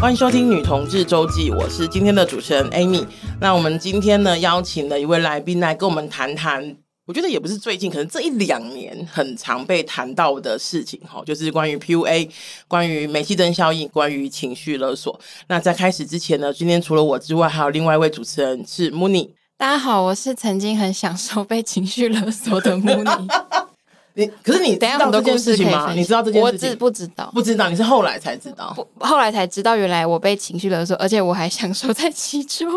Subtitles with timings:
[0.00, 3.04] 欢迎收听《女同志周记》，我是今天的主持人 Amy。
[3.40, 12.30] 那我们今天呢，邀请了一位来宾来跟我们谈谈，我觉得也不是最近，可能这一两年很常被谈到的事情哈，就是关于 PUA、
[12.68, 15.18] 关于煤气灯效应、关于情绪勒索。
[15.48, 19.30] 那在开始之前呢，今天除了我之外，还有另外一位主持人是 Mooney。
[19.56, 23.26] 大家好，我是曾经很享受被情绪勒索的 Mooney。
[24.18, 25.92] 你可是你等下这件事情吗？
[25.94, 26.70] 你知道这件事情？
[26.70, 27.68] 我不知道，不知道。
[27.68, 32.68] 你是后来才知道，后来才知道，原来我被情绪勒索，而且我还享受在其中。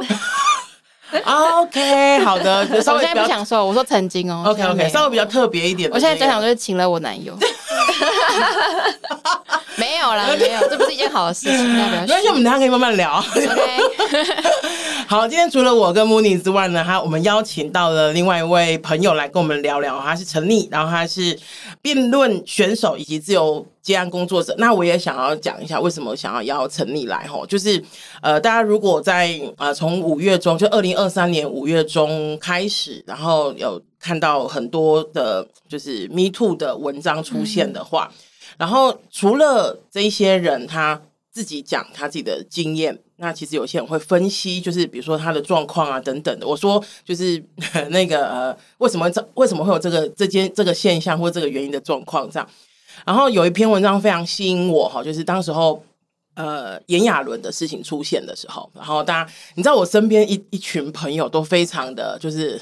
[1.26, 2.60] OK，好的。
[2.72, 4.44] 我现在不享受，我说曾经哦。
[4.46, 5.90] OK OK，稍微比较特别一点。
[5.92, 7.36] 我现在想想就是请了我男友。
[9.78, 11.70] 没有啦， 没有，这不是一件好的事情。
[11.74, 13.18] 没关系，我们等下可以慢慢聊。
[13.20, 13.80] OK。
[15.08, 20.00] 好，今天除了我跟 Mooney 之外呢，他我们邀请到了另外一位朋友来跟我们聊聊。
[20.00, 21.38] 他是陈立，然后他是
[21.82, 24.56] 辩论选手以及自由接案工作者。
[24.58, 27.84] 那我也想要讲一下为什么想要邀陈立来吼，就是
[28.22, 38.18] 呃，大家如果在呃从五月中，就二零二三年五月中开始，然后有看到很多的，就是 Me Too 的文章出现的话，嗯、
[38.58, 43.00] 然后除了这一些人他自己讲他自己的经验。
[43.18, 46.48] 那其实有些人会分析，就是比如说他的状况啊等等的。
[46.48, 47.42] 我说就是
[47.92, 52.50] 那个呃，为什么这为什么会有这个这件这个现象或这个原因的状况这样。
[53.06, 55.84] 然后有一篇文章非常吸引我哈，就是当时候
[56.34, 62.60] 呃炎亚纶的事情出现的时候，然后大家你知道我身边一一群朋友都非常的就是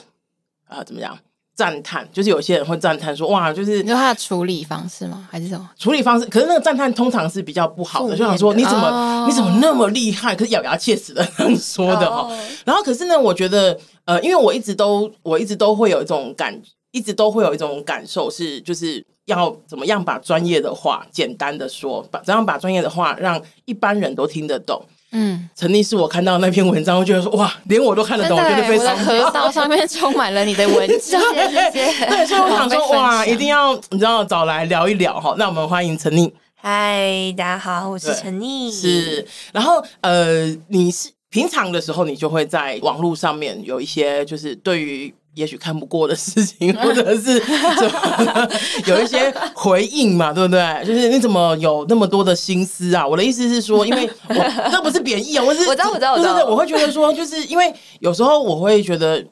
[0.67, 1.17] 啊、呃、怎么样？
[1.59, 5.27] 赞叹，就是有些人会赞叹说：“哇，就是你说他的处理方式吗？
[5.29, 6.25] 还是什么处理方式？
[6.27, 10.33] 可是那个赞叹通常是比较不好的，就想说你怎么、哦、你怎么那么厉害？
[10.33, 11.21] 可是咬牙切齿的
[11.57, 12.29] 说的哈。
[12.29, 16.57] 哦、然后可是呢，我觉得呃，因为我一直都我一直都会有一种感，
[16.91, 24.81] 一直都会有一种感受是，就是要怎么样把专业的话简单的说，把怎样把专业的话让一般人都听得懂。”
[25.12, 29.12] 嗯，陈睨是我看到那篇文章，我觉得说哇，连我都看得懂，我觉得非常好。
[29.12, 31.72] 我的 河道上面充满了你的文章， 谢谢。
[32.08, 35.36] 对，所以我想说哇，一定要你知道找来聊一聊哈。
[35.38, 36.34] 那我们欢迎陈丽。
[36.56, 38.72] 嗨，大家好，我是陈丽。
[38.72, 45.14] 是，然后呃，你是平常的时候，你就会在网络上面有一些，就是对于。
[45.35, 47.91] 也许看不过的事情，或者是怎
[48.25, 48.50] 么
[48.88, 50.85] 有一些回应嘛，对不对？
[50.85, 53.07] 就是你怎么有那么多的心思啊？
[53.07, 59.23] 我的意思是说，因为我这不是贬义啊，我是我知道，我知道，我知道，对对对，我会觉得说，就是因为有时候我会觉得。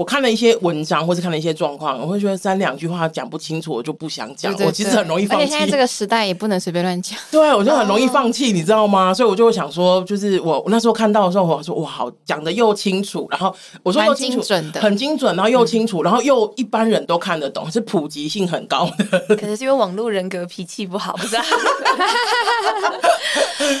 [0.00, 4.50] 我看了一些文章，或是看了一些状况，我会觉得三两句话讲不清楚，我就不想讲。
[4.50, 5.44] 对对对，我其实很容易放弃。
[5.44, 7.18] 而且现在这个时代也不能随便乱讲。
[7.30, 9.12] 对，我就很容易放弃，你知道吗？
[9.12, 19.36] 所以我就会想说，就是我那时候看到的时候，我说哇，好讲的又清楚，然后我说又清楚，精准的，很精准，然后又清楚，然后又一般人都看得懂，是普及性很高的。
[19.36, 21.36] 可能是因为网络人格脾气不好，不是？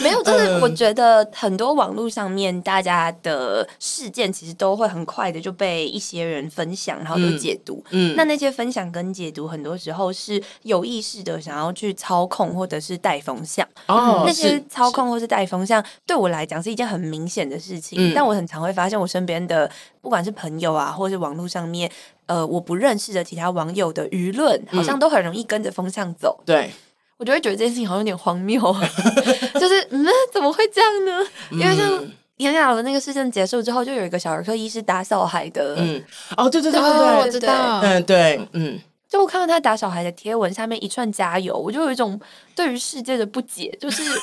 [0.02, 7.80] 没有，就是我觉得很多网络上面大家的事件，其实都会很快的就被一些人分享，然后就解读。
[7.90, 13.66] 嗯，嗯，那那些分享跟解读，很多时候是有意识的想要去操控或者是带风向。
[13.86, 17.98] 哦，那些操控或是带风向，对我来讲是一件很明显的事情。
[17.98, 21.90] 嗯，但我很常会发现，我身边的不管是朋友啊，或是网络上面，
[22.26, 26.36] 呃，我不认识的其他网友的舆论，好像都很容易跟着风向走。
[26.40, 26.70] 嗯，对。
[27.18, 28.58] 我就会觉得这件事情好像有点荒谬，
[29.60, 31.22] 就是嗯，怎么会这样呢？
[31.50, 32.02] 因为像
[32.40, 36.02] 炎亚纶的那个事件结束之后，就有一个小儿科医师打小孩的，嗯，
[36.36, 38.78] 哦，对对对对对，我知道，嗯，对，嗯，
[39.08, 42.18] 就我看到他打小孩的贴文下面一串加油，我就有一种
[42.54, 44.02] 对于世界的不解，就是。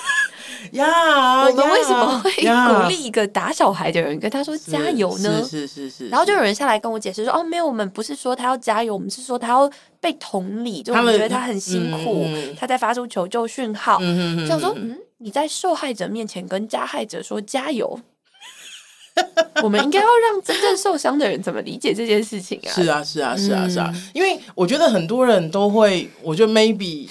[0.71, 5.43] 呀，我们为什么会鼓励一个打小孩的人跟他说加油呢？
[5.47, 9.69] 是是是，然后就有人下来跟我解释说，哦，没有，我们不是说他要加油，我们是说他要
[10.01, 12.25] 被同理，就我们觉得他很辛苦，
[12.57, 13.99] 他在发出求救讯号。
[14.47, 17.99] 想说，嗯，你在受害者面前跟加害者说加油，
[19.63, 22.69] 我们应该要让真正受伤的人怎么理解这件事情啊？
[22.71, 27.09] 是啊，是啊，是啊，是啊，因为我觉得很多人都会，我觉得 maybe。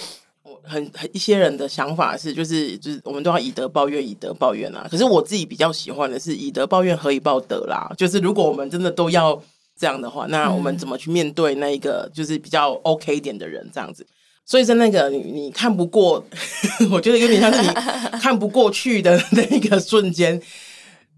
[0.69, 4.85] 很很一些人的想法是，就是就是我们都要以德报怨，以德报怨啊。
[4.91, 7.89] 可是我自己比较喜欢的是以德报怨，何以报德啦？
[7.97, 9.41] 就是如果我们真的都要
[9.79, 14.05] 这样的话，那我们怎么去面对那一个就是比较 OK 一点的人这样子？
[14.47, 16.25] 所以在那个你你看不过，
[16.91, 17.69] 我觉得有点像是你
[18.21, 20.41] 看不过去的那一个瞬间，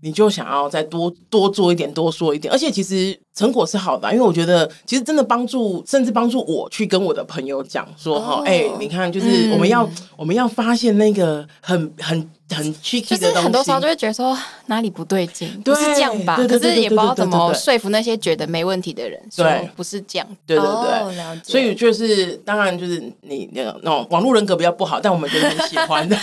[0.01, 2.51] 你就想要再多多做一点，多说一点。
[2.51, 12.29] 而且其实成果是好的，因为我觉得其实真的帮助，甚至帮助我去跟我的朋友讲说哈，哎、oh, 欸，你看，就是我们要、嗯、我们要发现那个很很。
[12.51, 14.35] 很 tricky 的东西，就是很多时候就会觉得说
[14.69, 16.35] 哪里不对劲，不是这样吧？
[16.49, 20.27] 可是也不知道怎么说服那些觉得没问题的人，对，不是这样。
[20.47, 21.43] 对对对。
[21.45, 26.17] 所以就是当然就是你那个那种网络人格比较不好，但我们觉得很喜欢的，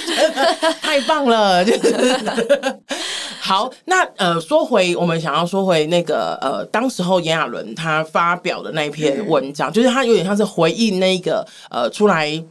[0.80, 2.18] 太棒了，就是。
[3.38, 12.44] 好，那呃，说回我们想要说回那个呃，当时候炎亚纶他发表的那一篇文章，嗯、就是他有点像是回应那个呃出来。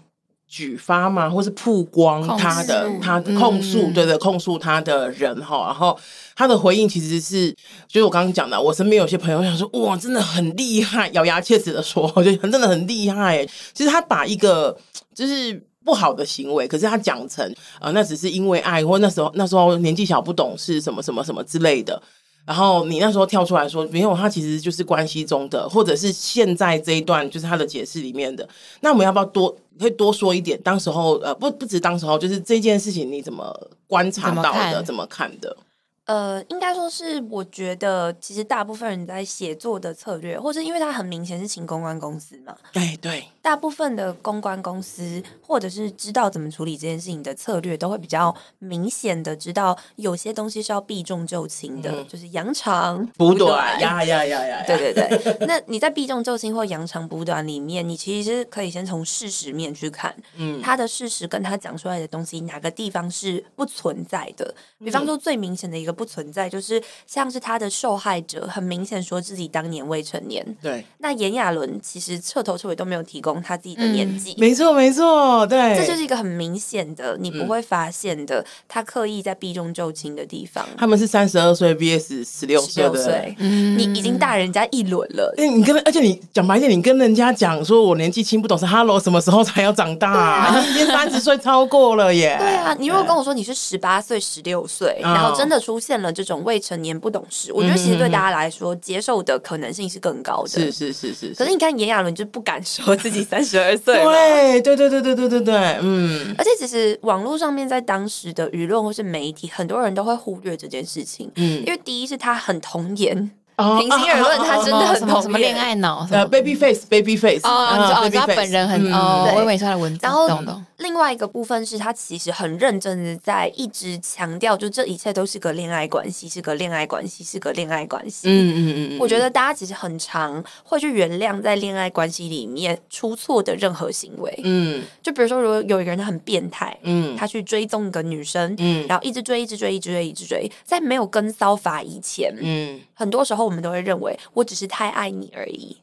[0.49, 5.99] 举发嘛，或是曝光他的他控诉，对、对控诉他的人哈，然后
[6.37, 7.51] 他的回应其实是，
[7.85, 13.45] 就是我刚刚讲的，我身边有些朋友想说，哇，真的很厉害，咬牙切齿的说，我觉得真的很厉害。
[13.73, 14.73] 其实他把一个
[15.13, 22.01] 就是不好的行为，可是他讲成呃，那只是因为爱，或那时候那时候年纪小不懂事，什么什么什么之类的。
[22.47, 28.47] 然后你那时候跳出来说，没有，他其实就是关系中的，或者是现在这一段就是他的解释里面的。
[28.79, 30.57] 那我们要不要多可以多说一点？
[30.61, 33.53] 当时候呃，不不止当时候，就是这件事情你怎么
[33.85, 34.81] 观察到的？
[34.81, 35.57] 怎么，看的？
[36.05, 55.47] 呃，应该说是，我觉得其实大部分人在写作的策略，或是因为他很明显是请公关公司嘛，对对，大部分的公关公司或者是知道怎么处理这件事情的策略，都会比较明显的知道有些东西是要避重就轻的，嗯、就是扬长 补短呀呀呀呀，对对对。
[55.47, 65.97] 那你在避重就轻或扬长补短里面，你其实可以先从事实面去看，嗯，他的事实跟他讲出来的东西哪个地方是不存在的，比方说最明显的一个。
[65.97, 70.45] 不存在，就是像是他的受害者，很明显说自己当年未成年。
[70.61, 74.33] 对，那炎亚纶其实彻头彻尾都没有提供他自己的年纪。
[74.37, 80.65] 没错，没错，对，这就是一个很明显的，你不会发现的，他刻意在避重就轻的地方。
[80.77, 85.33] 他们是三十二岁 vs 十六岁，你已经大人家一轮了。
[85.37, 90.57] 哎，你跟，而且你讲白一点，你跟人家讲说我年纪轻不懂事，Hello，什么时候才要长大？
[90.63, 92.37] 你已经三十岁超过了耶。
[92.39, 95.97] 对啊，你如果跟我说你是十八岁、十六岁，然后真的出现。
[95.97, 100.49] 了这种未成年不懂事，我觉得其实对大家来说接受的可能性是更高的。
[100.49, 101.33] 是是是是。
[101.33, 103.95] 可是你看炎亚纶就不敢说自己三十二岁。
[103.95, 106.33] 对对对对对对对对，嗯。
[106.37, 111.31] 而且其实网络上面在当时的舆论或是媒体，很多人都会忽略这件事情。
[111.35, 111.59] 嗯。
[111.59, 113.29] 因为第一是他很童颜。
[113.57, 115.21] 平心而论，他真的很。
[115.21, 116.07] 什么恋爱脑？
[116.11, 117.41] 呃，baby face，baby face。
[117.43, 119.99] 哦，你知道他本人很哦，我以为是他的文字。
[120.03, 120.29] 然后
[120.77, 128.27] 另外一个部分是他其实很认真的在一直强调，就这一切都是个恋爱关系，是个恋爱关系，是个恋爱关系。
[128.29, 128.97] 嗯嗯嗯。
[128.99, 134.39] 我觉得大家其实很常会去原谅在恋爱关系里面出错的任何行为。
[134.43, 134.83] 嗯。
[135.01, 145.77] 就比如说，如果有一个人很变态，嗯，他去追踪一个女生，嗯，然后一直追，一直追，一直追，一直追，在没有跟骚法以前，嗯，很多时候我们都会认为我只是太爱你而已。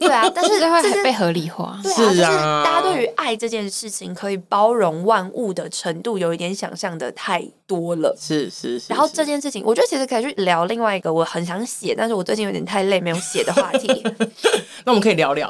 [0.00, 1.78] 对啊，但是 这会被合理化。
[1.84, 2.22] 是啊，就是
[2.64, 8.16] 大家对于爱这件事情可以包容万物的程度，有一点想象的太多了。
[8.18, 8.86] 是是是。
[8.88, 13.88] 然后这件事情，我觉得其实可以去聊另外一个我很想写，但是我最近有点太累没有写的话题。
[14.84, 15.48] 那我们可以聊聊。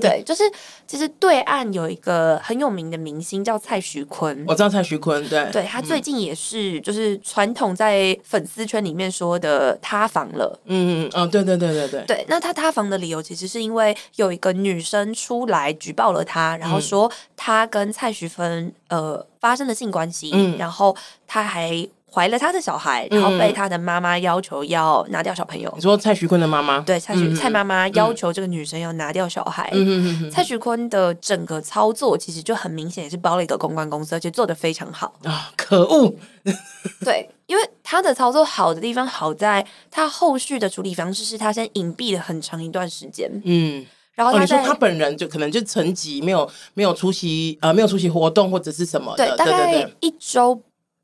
[0.00, 0.44] 对，就是
[0.86, 10.58] 其实对岸有一个很有名的明星叫蔡徐坤，我知道蔡徐坤，对，对他最近也是就是传统在粉丝圈里面说的塌房了。
[10.66, 12.04] 嗯嗯嗯，对对对对对。
[12.06, 13.79] 对，那他塌房的理由其实是因为
[14.16, 20.96] 有一个女生出来举报了他，然后说他跟蔡徐坤呃发生了性关系，嗯、然后
[21.26, 25.72] 他还怀了他的小孩，然后被他的妈妈要求要拿掉小朋友。
[25.76, 26.80] 你说蔡徐坤的妈妈？
[26.80, 29.70] 对，蔡徐、嗯、蔡妈妈要求这个女生要拿掉小孩。
[29.72, 35.52] 嗯、蔡徐坤的整个操作其实就很明显，也是包了一个公关公司，而且做的非常好啊！
[35.56, 36.12] 可恶！
[37.04, 43.30] 对，因为他的操作好的地方好在他后续的处理方式是他先隐蔽了很长一段时间。
[43.44, 43.86] 嗯。
[44.12, 50.60] 然后他、哦、你说他本人就可能就层级没有没有出席呃没有出席活动或者是什么的，对，大概一周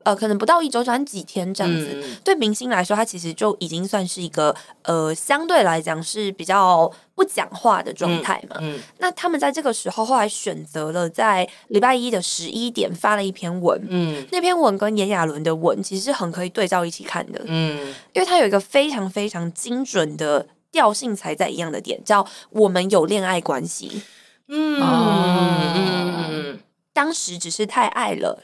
[0.07, 2.01] 呃可能不到一周，转几天这样子。
[2.01, 8.55] 嗯、对明星来说，他其实就已经算是一个呃相对来讲是比较不讲话的状态嘛。
[8.61, 20.47] 嗯嗯、那他们在这个时候后来选择了在礼拜一的十一点发了一篇文，嗯，那篇文跟炎亚纶的文其实是很可以对照一起看的，嗯，因为他有一个非常非常精准的。
[20.69, 24.03] 调性才在一样的点，叫我们有恋爱关系。
[24.49, 26.59] 嗯嗯，
[26.97, 28.39] 当时只是太爱了。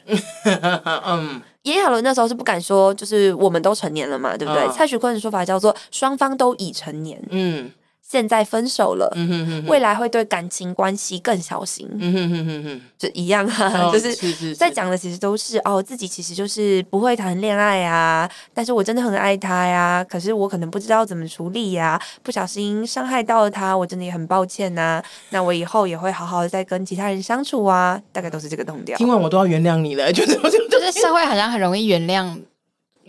[1.06, 4.62] 嗯，炎亚纶那时候是不敢说，就是我们都成年了嘛，对不对？
[4.62, 7.20] 哦、蔡徐坤的说法叫做双方都已成年。
[7.30, 7.68] 嗯，
[8.14, 28.96] 现在分手了，嗯、哼哼哼未来会对感情关系更小心，嗯、哼哼哼哼就一样啊，哦、 就是在讲的其实都是，是，是哦，自己其实就是不会谈恋爱啊，但是我真的很爱他呀，可是我可能不知道怎么处理呀，不小心伤害到了他，我真的也很抱歉呐、啊，那我以后也会好好的再跟其他人相处啊，大概都是这个动调。
[28.96, 30.36] 听完我都要原谅你了，就是
[30.68, 32.32] 就是社会好像很容易原谅。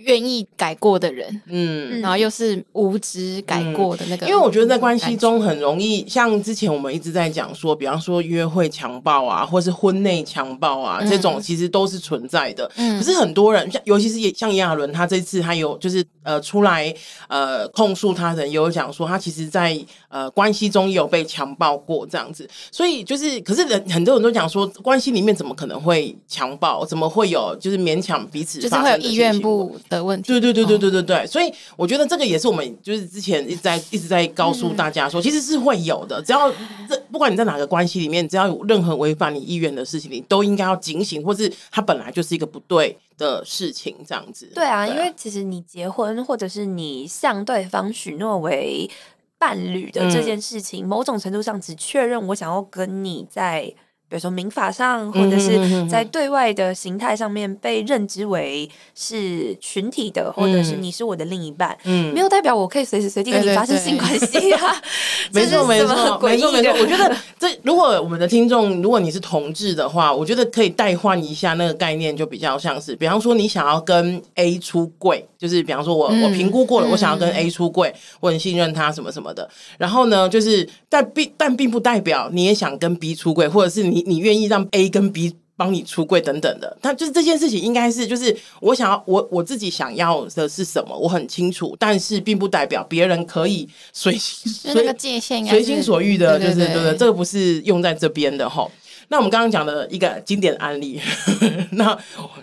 [0.05, 12.69] 愿意改过的人，嗯，然后又是无知改过的那个、嗯，因为我觉得在关系中很容易，像之前我们一直在讲说，比方说约会强暴啊，或是婚内强暴啊，嗯、这种其实都是存在的。
[12.75, 16.93] 嗯，可是很多人，像尤其是也像炎亚纶，他这次他有就是呃出来
[17.27, 19.77] 呃控诉他人，有讲说他其实在
[20.15, 22.49] 呃关系中也有被强暴过这样子。
[22.71, 26.85] 所以就是，可是人很多人都讲说，关系里面怎么可能会强暴？
[26.85, 28.59] 怎么会有就是勉强彼此？
[28.59, 29.75] 就是会有意愿不？
[29.89, 36.21] 的问题，对对对对对对对，哦、所以我觉得这个也是我们就是之前一直在一直在告诉大家说，其实是会有的。
[36.21, 36.49] 只要
[36.87, 44.49] 这不管你在哪个关系里面，只要有任何违反你意愿的事情，你都应该要警醒，或是它本来就是一个不对的事情，这样子。
[44.53, 48.89] 对啊，对啊，因为其实你结婚或者是你向对方许诺为
[49.37, 53.75] 伴侣的这件事情，嗯、某种程度上只确认我想要跟你在。
[54.15, 64.81] 比如说民法上，或者是在对外的形态上面被认知为是群体的，或者是你是我的另一半，嗯，没有代表我可以随时随地跟你发生性关系啊。
[65.33, 65.87] 没错，没错，
[66.21, 66.71] 没错，没错。
[66.79, 79.49] 我觉得 这如果我们的听众，如果你是同志的话，我觉得可以代换一下那个概念，就比较像是，比方说你想要跟 A 出柜，就是比方说我我评估过了，我想要跟 A 出柜，我很信任他什么什么的。
[79.77, 84.04] 然后呢，就是但并但并不代表你也想跟 B 出柜，或者是你。
[84.05, 98.69] 你你愿意让 A 跟 B 帮你出柜等等的，他就是这件事情应该是就是我想要我我自己想要的是什么，我很清楚，但是并不代表别人可以随随那个界限随心所欲的，就是对对对，这个不是用在这边的哈。
[99.07, 100.99] 那我们刚刚讲的一个经典案例，
[101.71, 101.97] 那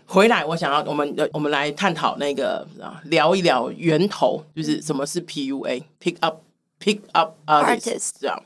[0.06, 2.66] 回来我想要我们我们来探讨那个
[3.06, 6.36] 聊一聊源头，就是什么是 PUA，Pick Up
[6.82, 8.42] Pick Up Artist 这样。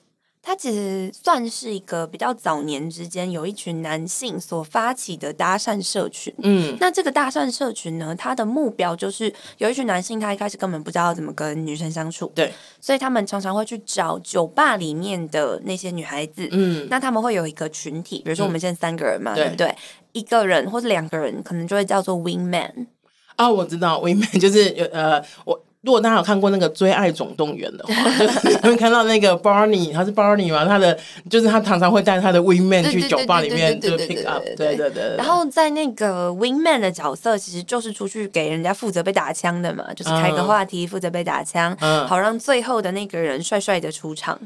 [0.46, 6.32] 它其实算是一个比较早年之间有一群男性所发起的搭讪社群。
[6.40, 12.30] 嗯，那这个搭讪社群呢，它的目标就是有一群男性，他一开始根本不知道怎么跟女生相处。
[12.32, 16.48] 对，所以他们常常会去找酒吧里面的那些女孩子。
[16.52, 19.74] 嗯，那他们会有一个群体，比如说我们现在三个人嘛，嗯、对不对？
[20.12, 22.86] 一个人或者两个人，可能就会叫做 wingman。
[23.34, 25.60] 啊，我知道 wingman 就是有呃我。
[25.86, 30.64] 如果大家有看过那个《追爱总动员》的话， 就是你会看到那个 Barney，他是 Barney 嘛？
[30.64, 30.98] 他的
[31.30, 35.14] 就是他常常会带他的 Wingman 去酒吧里面就 pick up，对对对。
[35.16, 41.76] 然后在那个 Wingman 的角色，其实就是出去给人家负责被打枪的嘛，就是开个话题，负责被打枪，
[42.08, 44.36] 好让最后的那个人帅帅的出场。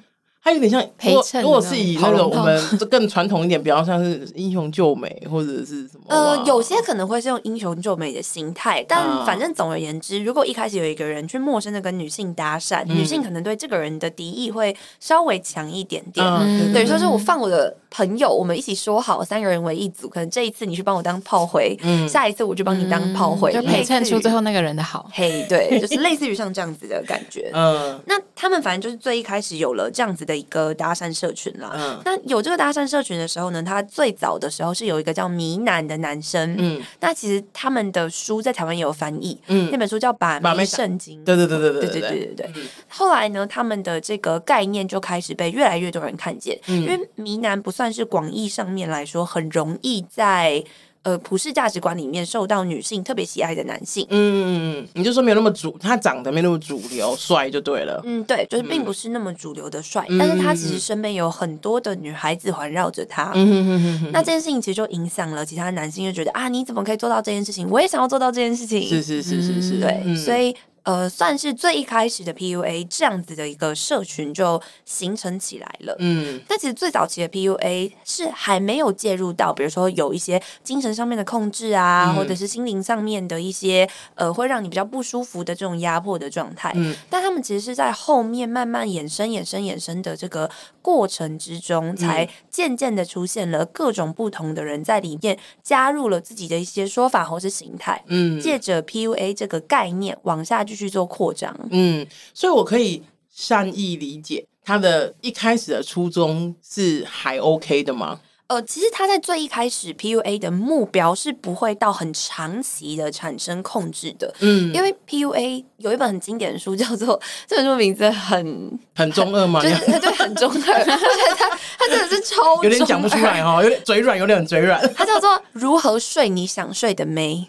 [0.43, 6.05] 它有点像陪衬，如果是以那个我们更传统一点，比较像是英雄救美或者是什么？
[6.09, 16.25] 呃，有些可能会是用英雄救美的心态，但反正总而言之，如果一开始有一个人去陌生的跟女性搭讪，女性可能对这个人的敌意会稍微强一点点。
[16.73, 25.11] 等于说是我放我的朋友，我们一起说好三个人为一组，可能这一次你去帮我当炮灰，嗯下一次我就帮你当炮灰，就陪衬出最后那个人的好。
[25.13, 27.51] 嘿，对，就是类似于像这样子的感觉。
[27.55, 31.73] 嗯，那他们反正就是最一开始有了这样子的一个搭讪社群啦。
[31.75, 36.55] 嗯，那有这个搭讪社群的时候呢，他最早的时候是有一个叫迷男的男生。
[36.59, 39.39] 嗯，那其实他们的书在台湾也有翻译。
[39.49, 41.21] 嗯，那本书叫《把妹圣经》。
[41.25, 42.63] 对对对对对对对对对对。
[42.89, 46.59] 后来呢，他们的这个概念就开始被越来越多人看见。
[46.67, 50.65] 嗯，因为迷男不算是广义上面来说很容易在。
[51.03, 58.03] 呃，普世价值观里面受到女性特别喜爱的男性，嗯，你就说没有那么主，他长得没那么主流，帅就对了。
[58.05, 63.33] 嗯，对，就是并不是那么主流的帅，嗯、但是他其实身边有很多的女孩子环绕着他。
[63.35, 67.67] 嗯哼哼哼哼，那这件事情其实就影响了其他男性，就觉得啊，你怎么可以做到这件事情？
[67.71, 68.87] 我也想要做到这件事情。
[68.87, 70.55] 是是是是是，对，嗯、所以。
[70.83, 75.95] 呃，算是最一开始的 PUA 这样子的一个社群就形成起来了。
[75.99, 86.73] 嗯，但其实最早期的 PUA 是还没有介入到，比如说有一些精神上面的控制啊，嗯、或者是心灵上面的一些呃，会让你比较不舒服的这种压迫的状态。
[86.75, 98.03] 嗯，但他们其实是在后面慢慢衍生、衍生、衍生的这个过程之中，才渐渐的出现了各种不同的人在里面加入了自己的一些说法或是形态。
[98.07, 100.65] 嗯，借着 PUA 这个概念往下。
[100.71, 108.21] 继续做扩张，嗯，所以我可以善意理解他的一开始的初衷是还 OK 的吗？
[108.49, 119.63] 呃，其实他在最一开始 PUA 的目标是不会到很长期的产生控制的，嗯，因为 PUA 有一本很经典的书叫做这本书名字很很中二吗？
[119.63, 124.81] 就是他对很中二，而且他他真的是超有点讲不出来哈，有点嘴软，有点嘴软。
[124.97, 127.49] 他叫做如何睡你想睡的妹。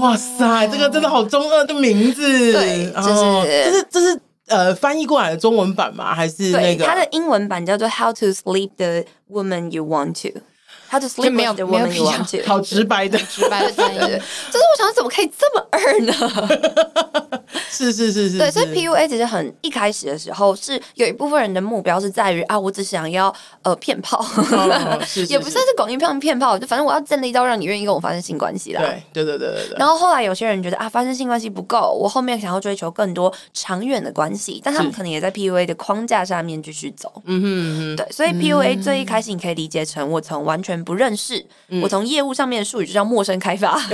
[0.00, 6.14] 哇塞，这个真的好中二的名字，对，就是这是这是呃翻译过来的中文版吗？
[6.14, 6.84] 还是那个？
[6.84, 10.40] 它的英文版叫做 How to Sleep the Woman You Want to。
[10.88, 12.10] 他的 sleep 没有没有必要，
[12.46, 17.38] 好直白的直白的翻译， 就是我想怎么可以这么二呢？
[17.70, 24.24] 是是是是，对，所以 PUA 其实很一开始的时候是有一部分人的目标是在于啊，我只想要呃骗炮，
[25.28, 28.80] 也不算是广义骗骗炮，就反正我要建立到让你愿意跟我发生性关系啦。
[29.12, 29.76] 对对对对对。
[29.78, 37.10] 然后后来有些人觉得啊，发生性关系不够，我后面想要追求更多长远的关系，但他们可能也在 PUA 的框架下面继续走。
[37.26, 40.77] 嗯哼嗯哼，对，所以 PUA 最一开始你可以理解成我从完全。
[40.84, 43.80] 不认识，嗯、我从业务上面的术语就叫陌生开发。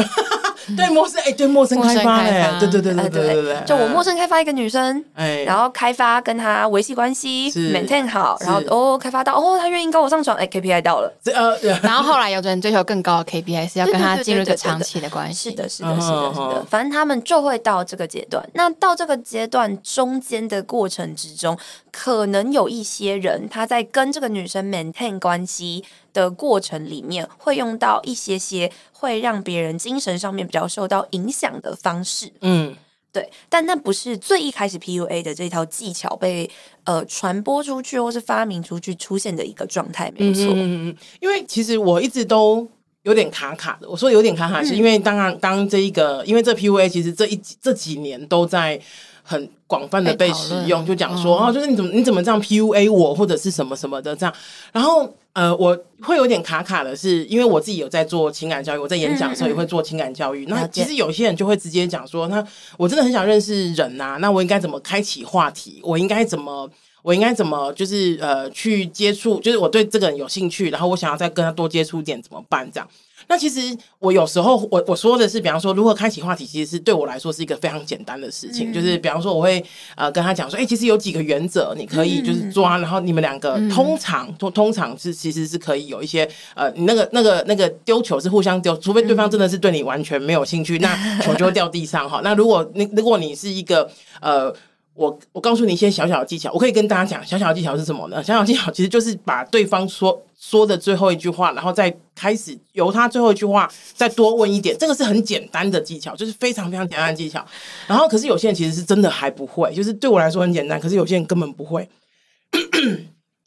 [0.78, 18.42] 对陌生哎，对陌生开发哎，对对对对对对，就我陌生开发一个女生，哎，然后开发跟她维系关系，maintain 好，然后哦开发到哦她愿意跟我上床，哎 KPI 到了，呃， 然后后来有人追求更高的 KPI，是要跟她进入一个长期的关系，是的，是的，是的，是的，反正他们就会到这个阶段。
[18.54, 21.58] 那到这个阶段中间的过程之中，
[21.92, 32.32] 可能有一些人他在跟这个女生 maintain 关系的过程里面，会用到一些些会让别人精神上面比较受到影响的方式。
[32.40, 32.74] 嗯，
[33.12, 36.48] 对，但那不是最一开始 PUA 的这套技巧被
[36.84, 40.44] 呃传播出去或是发明出去出现的一个状态，没错。
[40.54, 42.66] 嗯嗯，因为其实我一直都
[43.02, 43.90] 有点卡卡的。
[43.90, 48.80] 我说有点卡卡，是因为当然当这一个，因为这 PUA 其实这一这几年都在。
[49.26, 54.34] 很广泛的被使用，就讲说哦，就是你怎么你怎么这样 PUA 我，或者是什么什么的这样。
[54.70, 60.44] 然后呃，我会有点卡卡的是，因为我自己有在做情感教育，我在演讲的时候也会做情感教育。
[60.44, 65.80] 嗯嗯，那其实有些人就会直接讲说，那我真的很想认识人呐、啊，那我应该怎么开启话题？
[65.82, 66.70] 我应该怎么
[67.02, 69.40] 我应该怎么就是呃去接触？
[69.40, 72.70] 就是我对这个人有兴趣，然后我想要再跟他多接触点，怎么办？
[72.70, 72.86] 这样。
[73.28, 73.60] 那其实
[73.98, 78.70] 我有时候我我说的是，比方说如何开启话题，其实是对我来说是一个非常简单的事情。
[78.70, 79.64] 嗯、就是比方说，我会
[79.96, 92.20] 呃跟他讲说，哎、欸，其实有几个原则，你可以就是抓，嗯、然后你们两个通常通、嗯、通常是其实是可以有一些呃，你那个那个那个丢球是互相丢，除非对方真的是对你完全没有兴趣，嗯、那球就会掉地上哈。
[92.22, 93.90] 那如果你如果你是一个
[94.20, 94.54] 呃。
[94.94, 98.22] 我我告诉你一些小小的技巧，我可以跟大家讲小小的技巧是什么呢？
[98.22, 107.44] 小小技巧其实就是把对方说说的最后一句话，然后再开始由他最后一句话再多问一点，这个是很简单的技巧，就是非常非常简单的技巧。
[107.86, 111.88] 然后可是有些人其实是真的还不会，就是对我来说很简单，可是有些人根本不会。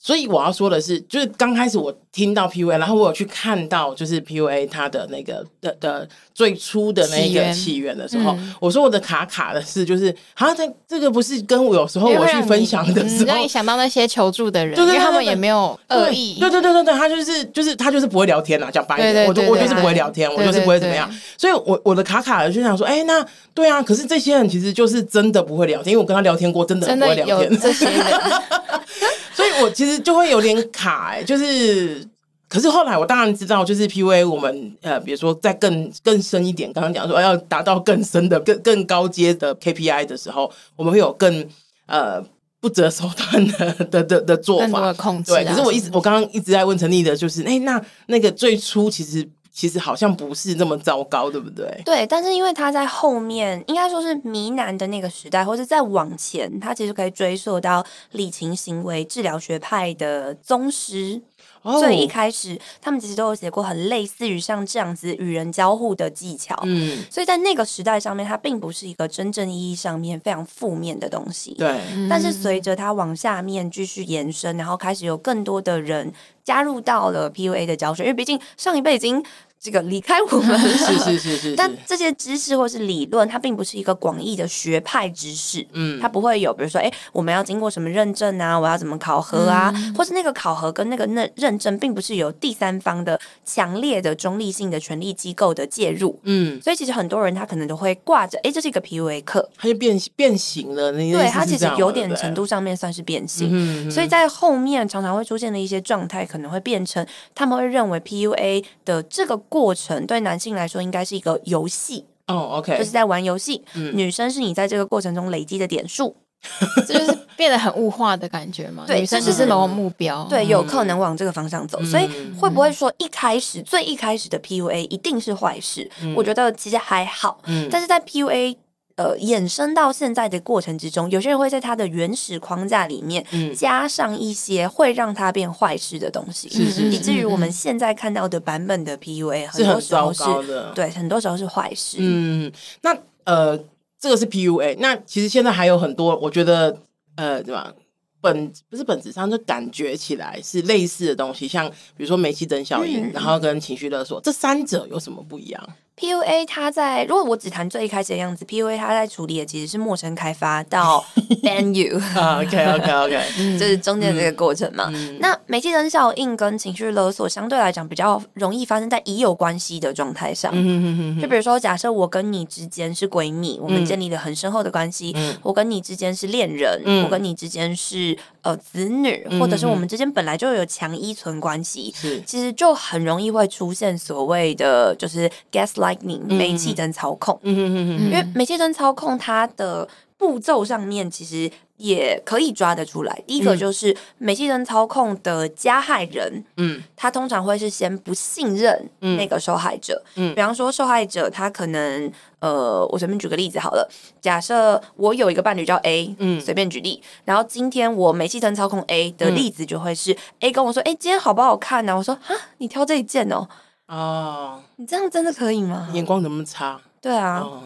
[0.08, 7.98] 所以我要说的是，就是刚开始我听到 PUA，然后我有去看到就是 PUA 它的那个的的最初的那个起源。
[7.98, 28.06] 的时候，嗯、我说我的卡卡的事就是，好像这这个不是跟我有时候我去分享的时候，让你，你想到那些求助的人，对对对对，因为他们也没有恶意，对对对对对，他就是就是他就是不会聊天呐，讲白一点，我就我就是不会聊天，我就是不会怎么样，所以我我的卡卡的就想说，哎、欸，那对啊，可是这些人其实就是真的不会聊天，因为我跟他聊天过，真的不会聊天，这些人。
[29.38, 32.04] 所以我其实就会有点卡哎、欸，就是，
[32.50, 41.48] 可是后来我当然知道，就是 PUA 我们呃，比如说再更更深一点，刚刚讲说要达到更深的、更更高阶的 KPI 的时候，我们会有更
[41.86, 42.20] 呃
[42.60, 45.32] 不择手段的的的的做法控制。
[45.32, 49.30] 对，可是我一直我刚刚一直在问陈丽的，就是哎、欸，那那个最初其实。
[49.58, 51.82] 其实好像不是那么糟糕，对不对？
[51.84, 61.20] 对，但是因为他在后面，应该说是迷男的那个时代，或者再往前，他其实可以追溯到理情行为治疗学派的宗师。
[61.64, 61.80] Oh.
[61.80, 66.58] 所以一开始，他们其实都有写过很类似于像这样子与人交互的技巧。
[66.64, 71.56] 嗯，所以在那个时代上面，它并不是一个真正意义上面非常负面的东西。
[71.56, 79.24] 对，但是随着它往下面继续延伸，然后开始有更多的人加入到了 PUA 的教学，因为毕竟上一辈已经。
[79.60, 88.58] 这个离开我们是是是是，是，但这些知识或是理论，它并不是一个广义的学派知识，嗯，它不会有，比如说，哎，我们要经过什么认证啊？
[88.58, 89.74] 我要怎么考核啊？
[89.76, 109.36] 嗯、或是那个考核跟那个那认证，并不是有第三方的强烈的中立性的权力机构的介入，嗯，所以其实很多人他可能都会挂着，哎，这是一个 PUA 课，它就变变形了，那对，他其实有点程度上面算是变形，嗯，所以在后面常常会出现的一些状态，可能会变成他们会认为 PUA 的这个。
[109.50, 113.64] 过程对男性来说应该是一个游戏哦，OK，就是在玩游戏。
[113.76, 116.16] 嗯，女生是你在这个过程中累积的点数，
[116.88, 118.84] 这就是变得很物化的感觉嘛？
[118.88, 121.82] 对，女生只是某种目标，对，有可能往这个方向走。
[121.84, 122.08] 所以
[122.40, 125.90] 会不会说一开始最一开始的 PUA 一定是坏事？
[126.16, 127.40] 我觉得其实还好。
[127.46, 128.58] 嗯，但是在 PUA。
[128.98, 133.24] 呃，衍生到现在的过程之中，有些人会在他的原始框架里面
[133.56, 136.48] 加上一些会让他变坏事的东西，
[136.90, 141.98] 以至于我们现在看到的版本的 PUA 很多时候是，是很糟糕的，对，很多时候是坏事。
[142.00, 143.56] 嗯，那呃，
[144.00, 146.76] 这个是 PUA，那其实现在还有很多，我觉得
[147.16, 147.72] 呃，对吧？
[148.20, 161.04] 本不是本质上就感觉起来是类似的东西，像比如说煤气灯效应，嗯、然后跟情绪勒索，这三者有什么不一样？PUA 它在，如果我只谈最一开始的样子，PUA 它在处理的其实是陌生开发到
[161.42, 164.92] ban you，OK OK OK，这是中间这个过程嘛。
[164.94, 170.52] 嗯、那煤气灯效应跟情绪勒索相对来讲比较容易发生在已有关系的状态上。
[170.54, 185.87] 嗯、就比如说，假设我跟你之间是闺蜜，我们建立了很深厚的关系；嗯、我跟你之间是恋人，嗯、我跟你之间是呃子女，或者是我们之间本来就有强依存关系，是其实就很容易会出现所谓的就是 gaslight。
[186.28, 193.22] 煤气灯操控，嗯嗯嗯嗯，因为煤气灯操控它的步骤上面其实也可以抓得出来。
[193.28, 203.88] 第一个就是煤气灯操控的加害人，嗯，他通常会是先不信任那个受害者，嗯，比方说受害者他可能，呃，我随便举个例子好了，
[204.20, 211.96] 假设我有一个伴侣叫 A，嗯，随便举例，然后今天我煤气灯操控 A 的例子就会是 A 跟我说，哎，今天好不好看呢？
[211.96, 213.48] 我说啊，你挑这一件哦。
[213.88, 215.90] 哦，你这样真的可以吗？
[215.94, 216.80] 眼光怎么差？
[217.02, 217.40] 对啊。
[217.40, 217.64] 哦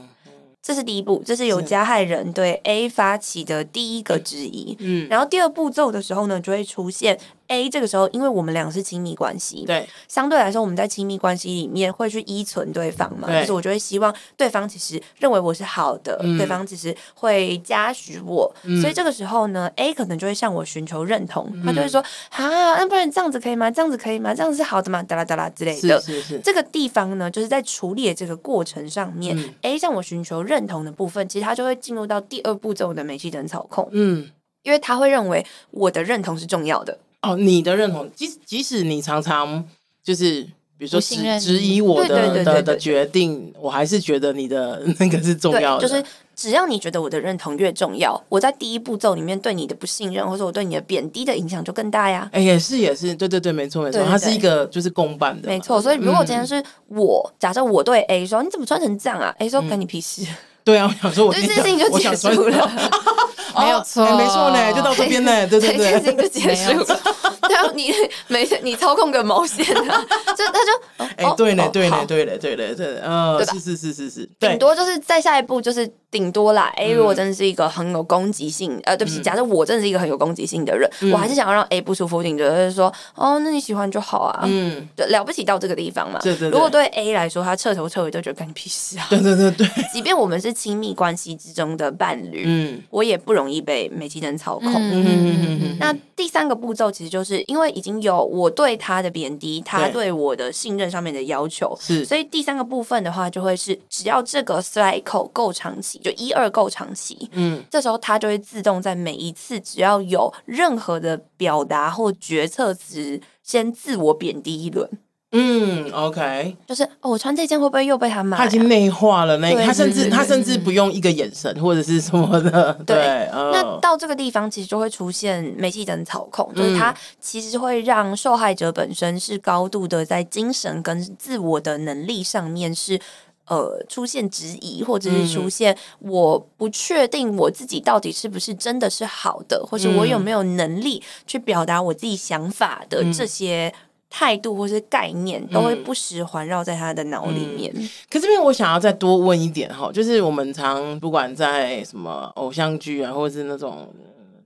[0.64, 4.78] 这是第一步，这是由加害人对 A 发起的第一个质疑。
[4.80, 7.20] 嗯，然后第二步骤的时候呢，就会出现
[7.52, 23.72] A 这个时候，因为我们俩是亲密关系，对，相对来说我们在亲密关系里面会去依存对方嘛，就是我就会希望对方其实认为我是好的，对方其实会嘉许我，所以这个时候呢，A 可能就会向我寻求认同，他就会说啊，那不然这样子可以吗？
[23.72, 24.34] 这样子可以吗？
[24.34, 25.02] 这样子是好的吗？
[25.04, 26.02] 哒啦哒啦之类的。
[26.02, 26.40] 是是是。
[26.40, 30.42] 这个地方呢，就是在处理的这个过程上面，A 向我寻求。
[30.42, 33.88] 认同的部分，其实他就会进入到第二步骤的煤气灯操控。
[33.92, 34.30] 嗯，
[34.64, 36.98] 因为他会认为我的认同是重要的。
[37.22, 39.64] 哦，你的认同，即即使你常常
[40.04, 40.42] 就是
[40.78, 45.88] 比如说质质疑我的的的决定，我还是觉得你的 那个是重要的。
[45.88, 46.04] 就是
[46.36, 52.28] 只要你觉得我的认同越重要，我在第一步骤里面对你的不信任，或者我对你的贬低的影响就更大呀。
[52.34, 55.80] 哎，也是也是，对对对，没错没错，它是一个就是公办的，没错。
[55.80, 60.26] 所以如果今天是我，假设我对 A 说，你怎么穿成这样啊？A 说，关你屁事。
[60.64, 62.72] 对啊，我想说，我这件事情就结束了，
[63.58, 67.00] 没有错，没错呢，就到这边呢，对 对对，事情就结束了。
[67.48, 67.92] 对啊，你
[68.28, 70.06] 没你操控个毛线啊？
[70.38, 75.90] 就他就哎，对呢，对呢，对呢，对呢，对，呃，是是是是是，顶多就是再下一步就是。
[76.12, 86.20] 顶多啦，A 如果真的是一个很有攻击性，呃，对不起，假设我真的是一个很有攻击性的人，我还是想要让 A 不舒服，顶多就是说，哦，那你喜欢就好啊，嗯，对，了不起到这个地方嘛。
[86.22, 86.50] 对对。
[86.50, 89.08] 如果对 A 来说，他彻头彻尾都觉得干你屁事啊。
[89.10, 89.66] 对对对对。
[89.94, 94.74] 即便我们是亲密关系之中的伴侣，嗯，我也不容易被煤气灯操控。
[94.74, 95.78] 嗯嗯嗯。
[95.80, 106.00] 那第三个步骤其实就是因为已经有我对他的贬低，他对我的信任上面的要求，是，所以第三个部分的话就会是，只要这个 cycle 够长期。
[106.00, 114.90] 就一二够长期，嗯，这时候他就会自动在每一次只要有任何的表达或决策时，先自我贬低一轮。
[115.32, 118.38] 嗯，OK，就是哦，我穿这件会不会又被他骂？
[118.38, 122.74] 他已经内化了那个，他甚至他甚至不用一个眼神或者是什么的。
[122.86, 133.00] 对，那到这个地方其实就会出现煤气灯操控，就是他其实会让受害者本身是高度的在精神跟自我的能力上面是。
[133.48, 143.74] 呃，出现质疑，或者是出现我不确定我自己到底是不是真的是好的，或者我有没有能力去表达我自己想法的这些
[144.12, 147.72] 态度或是概念，都会不时环绕在他的脑里面。
[147.74, 153.88] 嗯嗯、可这边我想要再多问一点哈，就是我们常不管在什么偶像剧啊，或者是那种。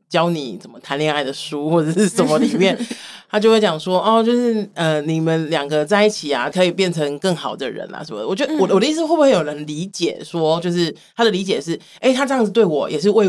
[0.08, 2.78] 教你怎么谈恋爱的书或者是什么里面，
[3.28, 8.28] 他就会讲说哦，就是呃，你们两个在一起啊，可以变成更好的人啊什么的。
[8.28, 13.28] 我觉得我我的意思会不会有人理解说，就是他的理解是，哎，他这样子对我也是为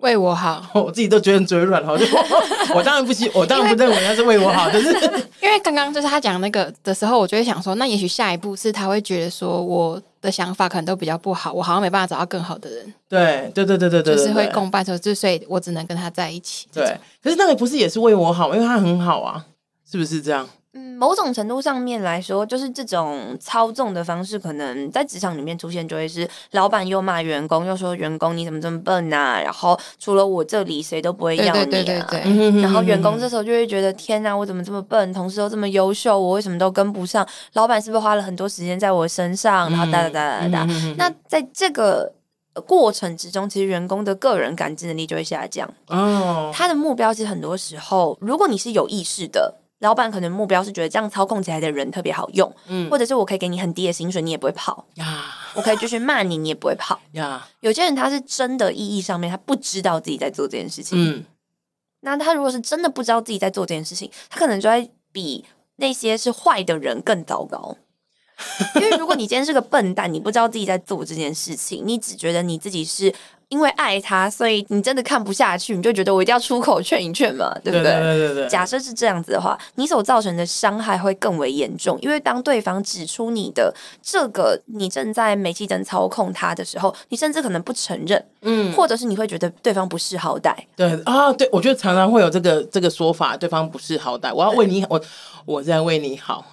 [0.00, 1.96] 为我好， 我自己都觉得嘴软哈。
[1.96, 2.04] 就
[2.74, 4.92] 我当然不希，我当然不认为他是为我好，就是
[5.42, 10.02] 因为刚刚就是他讲那个的时候，我就会想说，那也许下一步是他会觉得说我。
[10.22, 12.94] 的想法可能都比较不好，我好像没办法找到更好的人。
[13.08, 16.66] 对对对对对对，就是会共伴，就所以我只能跟他在一起。
[16.72, 16.84] 对，
[17.22, 19.44] 可是那个不是也是为我好，因为他很好啊，
[19.88, 20.48] 是不是这样？
[20.76, 29.40] 嗯，某种程度上面来说，就是这种操纵的方式，可能在职场里面出现，就会是老板又骂员工，又说员工你怎么这么笨啊？
[29.40, 31.52] 然后除了我这里谁都不会要你啊。
[31.52, 32.60] 对对对对对。
[32.60, 35.10] 然后员工这时候就会觉得天哪，我怎么这么笨？
[35.14, 37.26] 同事都这么优秀，我为什么都跟不上？
[37.54, 39.70] 老板是不是花了很多时间在我身上？
[39.70, 40.68] 然后哒哒哒哒哒。
[40.98, 42.12] 那在这个
[42.66, 45.66] 过程之中，其实员工的个人感知能力就会下降。
[45.86, 46.50] 哦。
[46.52, 49.54] 他的目标其实很多时候，如果你是有意识的。
[49.80, 55.24] 老板可能目标是觉得这样操控起来的人特别好用，嗯，或者是我可以给你很低的薪水，你也不会跑呀。
[55.54, 57.46] 我可以继续骂你，你也不会跑 呀。
[57.60, 61.24] 有些人他是真的意义上面，他不知道自己在做这件事情，嗯。
[62.00, 65.44] 那他如果是真的不知道自己在做这件事情，他可能就会比
[65.76, 67.76] 那些是坏的人更糟糕。
[68.76, 73.14] 因为如果你今天是个笨蛋，你不知道自己在做这件事情，你只觉得你自己是。
[73.48, 77.82] 因为爱他，所以你真的看不下去，你就觉得我一定要出口劝一劝嘛，对不对？
[77.82, 78.48] 对对对对。
[78.48, 90.54] 假设是这样子的话，你所造成的伤害会更为严重，因为当对方指出你的这个你正在煤气灯操控他的时候，你甚至可能不承认，嗯，或者是你会觉得对方不识好歹。
[90.74, 95.00] 对啊，对，我觉得常常会有这个这个说法，对方不识好歹，我要为你我。
[95.46, 96.44] 我在为你好，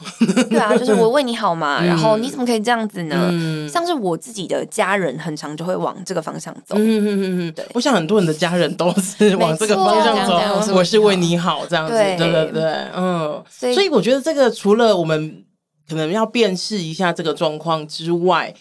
[0.51, 1.79] 对啊， 就是我为你好嘛。
[1.81, 3.27] 嗯、然后你怎么可以这样子呢？
[3.31, 6.75] 嗯、像是我自己的家人，很常就会往这个方向走。
[6.83, 7.65] 嗯嗯嗯嗯，对。
[7.73, 10.73] 我想很多人的家人都是往这个方向走。
[10.73, 12.63] 我是为你好，这样子，对对对对，
[12.95, 13.43] 嗯。
[13.49, 15.43] 所以，所以我觉得这个除了我们
[15.87, 18.53] 可能要辨识一下这个状况之外，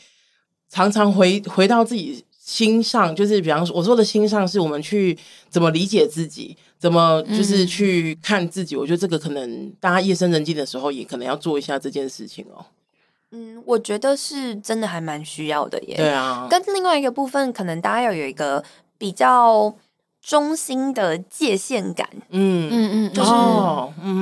[0.68, 6.56] 常常回回到自己心上，就是比方说我说的心上，是我们去怎么理解自己。
[6.82, 8.74] 怎么就是去看自己？
[8.74, 12.58] 嗯、我觉得这个可能大家夜深人静的时候，也可能要做一下这件事情哦。
[13.33, 15.97] 嗯，我觉得是真的还蛮需要的耶。
[15.97, 18.62] 对啊，跟另外一个部分，可能大家要有一个
[18.97, 19.75] 比较。
[20.25, 23.31] 中心的界限感，嗯嗯嗯，就是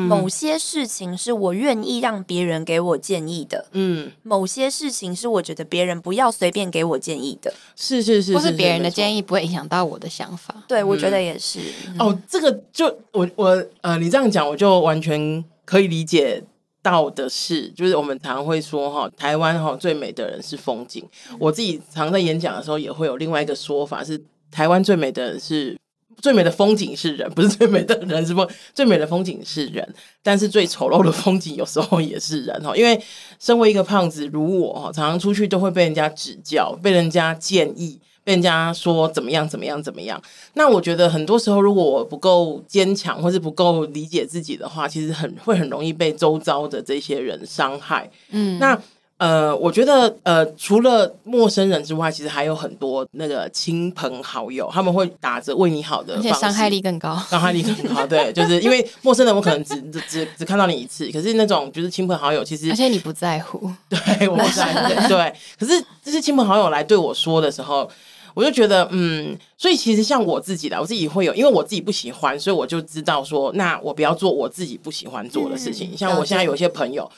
[0.09, 11.61] 某些事情是我愿意让别人给我建议的，嗯，某些事情是我觉得别人不要随便给我建议的，是是是，或是别人的建议不会影响到我的想法，对，我觉得也是。
[11.99, 16.43] 哦，这个就我我呃，你这样讲我就完全可以理解
[16.83, 21.05] 到的是，就是我们常会说哈，台湾哈最美的人是风景。
[21.39, 25.77] 我自己常在演讲的时候也会有另外一个说法，是台湾最美的人是。
[26.21, 28.47] 最美的风景是人， 不是最美的人是风。
[28.75, 32.77] 最美的风景是人，但是最丑陋的风景有时候也是人哈。
[32.77, 33.01] 因为
[33.39, 40.21] 身为一个胖子如我哈，常常出去都会被人家指教，被人家建议，被人家说怎么样怎么样怎么样。
[40.55, 48.11] 那我觉得很多时候，如果我不够坚强，或是不够理解自己的话，其实很会很容易被周遭的这些人伤害。
[48.31, 48.81] 嗯，那。
[49.21, 58.07] 呃，我觉得呃，除了陌生人之外，其实还有很多那个亲朋好友，他们会打着为你好的方式，而且伤害力更高，伤害力更高。
[58.07, 65.31] 对， 就是因为陌生人，我可能只只只只看到你一次，可是那种就是亲朋好友，其实而且你不在乎，对，我不在乎，对。
[65.59, 67.87] 可是这些亲朋好友来对我说的时候，
[68.35, 75.91] 我就觉得，嗯，所以其实像我自己的，我自己会有，因为我自己不喜欢，所以我就知道说，那我不要做我自己不喜欢做的事情。
[75.93, 77.11] 嗯、像我现在有一些朋友。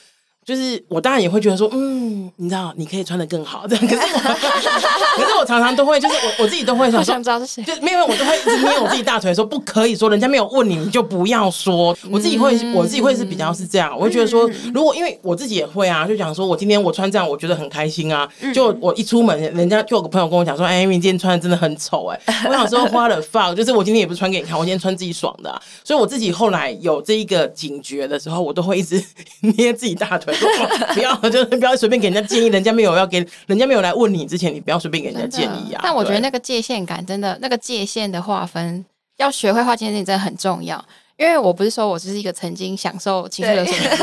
[0.44, 3.86] 就是我当然也会觉得说，嗯，你知道，你可以穿的更好这样。
[3.86, 4.18] 可是我，
[5.16, 11.96] 可是我常常都会，就是我我自己都会想说， 想知道是谁，就没有，我都会一直捏我自己大腿说，不可以说，人家没有问你，你就不要说。
[12.10, 18.28] 我自己会，我自己会是比较是这样，我会觉得说，如果因为我自己也会啊，就讲说我今天我穿这样，我觉得很开心啊。
[18.52, 22.20] 就我一出门，人家就有个朋友跟我讲说，哎，你今天穿的真的很丑哎。
[22.48, 25.62] 我想说花了 fuck，就是我今天也不是穿给你看，我今天穿自己爽的啊。
[25.84, 29.00] 所以我自己后来有这一个警觉的时候，我都会一直
[29.40, 30.31] 捏自己大腿。
[30.94, 35.80] 不要， 就是不要随便给人家建议，人家没有要给，人家没有来问你之前，你不要随便给人家建议啊。
[35.82, 38.84] 但我觉得那个界限感真的，那个界限的划分，
[39.18, 40.84] 要学会划界限真的很重要。
[41.18, 43.98] 因为我不是说我只是一个曾经享受情绪勒索的人，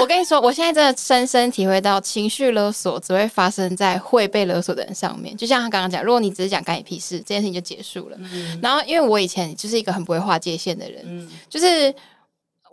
[0.00, 5.36] 我跟你说，我现在真的深深体会到，情绪勒索只会发生在会被勒索的人上面。
[5.36, 8.16] 就像他刚刚讲，如果你只是讲干你屁事，这件事情就结束了。
[8.18, 11.94] 嗯、然后，因为我以前就是一个很不会划界限的人，嗯、就是。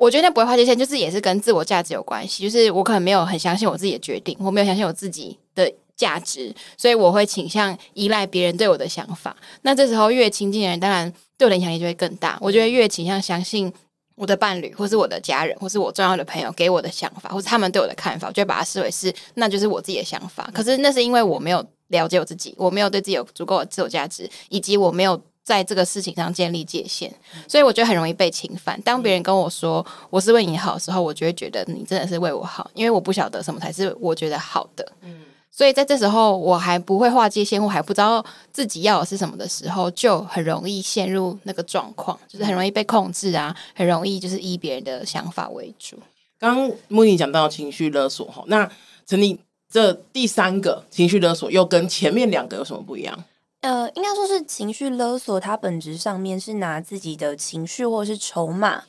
[0.01, 2.41] 我觉得那不会划界线，就是也是跟自我价值有关系。
[2.41, 9.37] 就是我可能没有很相信我自己的决定，我没有相信我自己的价值，所以我会倾向依赖别人对我的想法。
[9.61, 12.35] 那这时候越亲近的人，当然对我的影响力就会更大。
[12.41, 13.71] 我觉得越倾向相信
[14.15, 20.49] 我的伴侣，或是我的家人，或是我重要的朋友给我的想法，或是他们对我的看法，我就会把它视为是，那就是我自己的想法。
[20.51, 25.21] 可是那是因为我没有了解我自己，我没有对自己有足够的自我价值，以及我没有。
[25.43, 27.11] 在这个事情上建立界限，
[27.47, 28.79] 所以我觉得很容易被侵犯。
[28.81, 34.91] 当别人跟我说我是为你好的时候，我就会觉得你真的是为我好，因为我不晓得什么才是我觉得好的。
[35.01, 38.23] 嗯，所以在这时候我还不会划界限，我还不知道
[38.53, 45.97] 自己要的是什么的时候，就很容易陷入那个状况，就是很容易被控制啊，很容易就是依别人的想法为主。
[46.39, 48.69] 刚刚莫妮讲到情绪勒索哈，那
[49.07, 49.39] 陈立
[49.71, 53.23] 这第三个情绪勒索又跟前面两个有什么不一样？
[53.61, 58.83] 呃，应该说是情绪勒索，它本质上面是拿自己的情绪或是筹码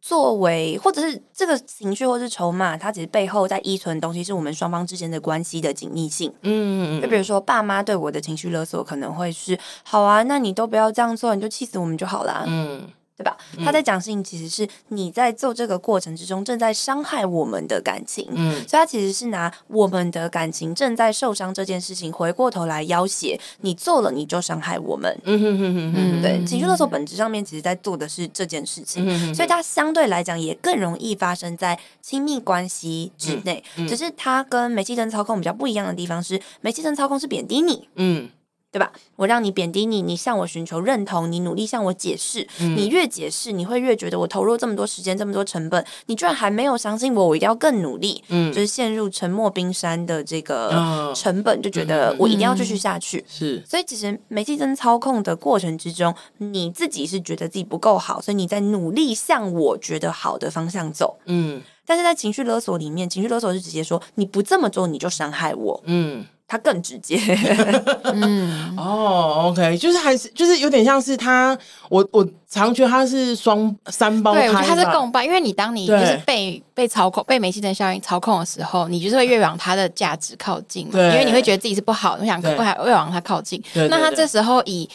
[0.00, 6.32] 作为，或者是这个情绪或是筹码，它其实背后在依存的东西是我们双方之间的关系的紧密性。
[6.42, 12.44] 嗯，就比如说爸妈对我的情绪勒索可能会是：好啊，那你都不要这样做，你就气死我们就好啦。
[12.46, 12.88] 嗯。
[13.16, 13.36] 对吧？
[13.64, 38.28] 他在讲事情，其实是你在做这个过程之中正在伤害我们的感情，嗯，所以他其实是拿我们的感情正在受伤这件事情回过头来要挟你做了你就伤害我们，嗯哼哼哼哼，对，情绪勒索本质上面其实在做的是这件事情，所以它相对来讲也更容易发生在亲密关系之内，只是它跟煤气灯操控比较不一样的地方是，煤气灯操控是贬低你，嗯。
[38.76, 38.92] 对吧？
[39.16, 53.24] 我让你贬低你，你向我寻求认同，你努力向我解释，嗯、你越解释，你会越觉得我投入这么多时间，这么多成本，你居然还没有相信我，我一定要更努力，嗯，就是陷入沉默冰山的这个成本，哦、就觉得我一定要继续下去。
[53.26, 66.26] 是、嗯，所以其实煤气灯操控的过程之中，你自己是觉得自己不够好，所以你在努力向我觉得好的方向走，嗯，但是在情绪勒索里面，情绪勒索是直接说你不这么做你就伤害我，嗯。
[66.48, 67.18] 他更直接，
[68.04, 81.10] 嗯，哦，OK，就是还是就是有点像是他，我我常觉得他是双三胞胎，对，我觉得他是共伴，因为你当你就是被被操控、被煤气灯效应操控的时候，你就是会越往他的价值靠近嘛，对。
[81.12, 84.88] 因为你会觉得自己是不好，你想会还越往他靠近，对那他这时候以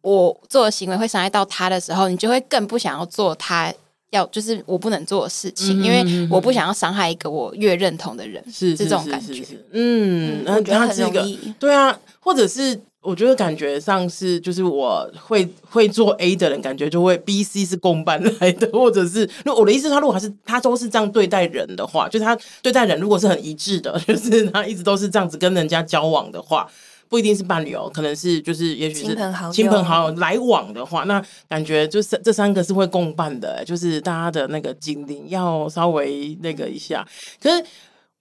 [0.00, 3.72] 我做的行为会伤害到他的时候，你就会更不想要做他。
[4.10, 9.44] 要就是我不能做的事情，嗯、因为我不想要伤害一个我越认同的人，是这种感觉。
[9.72, 11.38] 嗯，我觉得很容易。
[11.58, 26.68] 对啊，或者是我觉得感觉上是，就是我会会做 A 的人，感觉就会 B、C 是共伴来的， 或者是，那我的意思，他如果还是他都是这样对待人的话，就是他对待人如果是很一致的， 就是他一直都是这样子跟人家交往的话。
[27.08, 29.16] 不一定是伴侣哦，可能是就是也许是
[29.52, 37.06] 亲朋好友，来往的话，那感觉就是这三个是会共伴的，就是大家的那个警铃要稍微那个一下。
[37.40, 37.64] 可是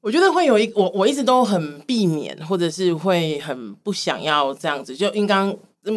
[0.02, 4.96] 我觉得会有一我我一直都很避免，或者是会很不想要这样子。
[4.96, 5.56] 就应该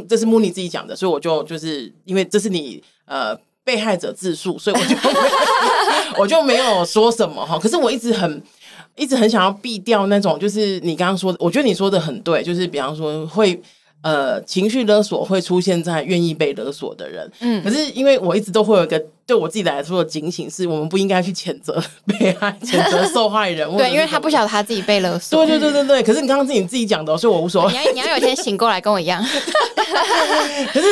[0.08, 4.96] 这是莫妮自己讲的，所以我就就是因为这是你呃被害者自述，所以我就
[6.22, 7.58] 我就没有说什么哈。
[7.58, 8.42] 可是我一直很。
[8.98, 13.58] 一直很想要避掉那种，就是你刚刚说的，我觉得你说的很对，就是比方说会
[14.02, 26.02] 呃情绪勒索会出现在愿意被勒索的人，嗯，可是因为我一直都会有一个对我自己来说的警醒，是我们不应该去谴责被害、谴责受害人，对，因为他不晓得他自己被勒索，对对对对对。
[26.02, 27.70] 可是你刚刚是你自己讲的，所以我无所谓。
[27.72, 29.22] 你要你要有一天醒过来跟我一样，
[30.72, 30.86] 可是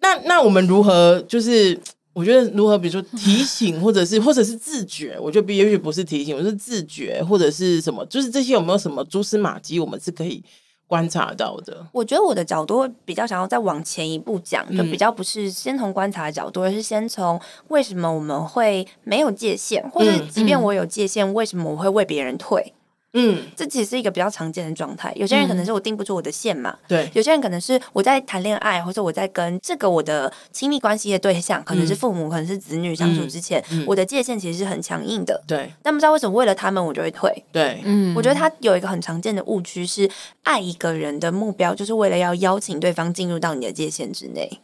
[0.00, 1.78] 那那我们如何就是？
[2.20, 10.44] 我觉得如何，比如说提醒，或者是或者是自觉，我觉得也许不是提醒，我是自觉，或者是什么，就是这些有没有什么蛛丝马迹，我们是可以
[10.86, 11.86] 观察到的？
[11.92, 22.74] 我觉得我的角度比较想要再往前一步讲，就比较不是先从观察的角度，而是先从为什么我们会没有界限，或者即便我有界限，为什么我会为别人退？
[23.12, 25.12] 嗯，这其实是一个比较常见的状态。
[25.16, 35.72] 有些人可能是我定不出我的线嘛，对；有些人可能是我在谈恋爱，或者我在跟这个我的亲密关系的对象，可能是父母，可能是子女相处之前，我的界限其实是很强硬的，对。
[35.82, 37.80] 但不知道为什么为了他们，我就会退，对。
[37.84, 40.08] 嗯，我觉得他有一个很常见的误区是，
[40.44, 44.60] 爱一个人的目标就是为了要邀请对方进入到你的界限之内，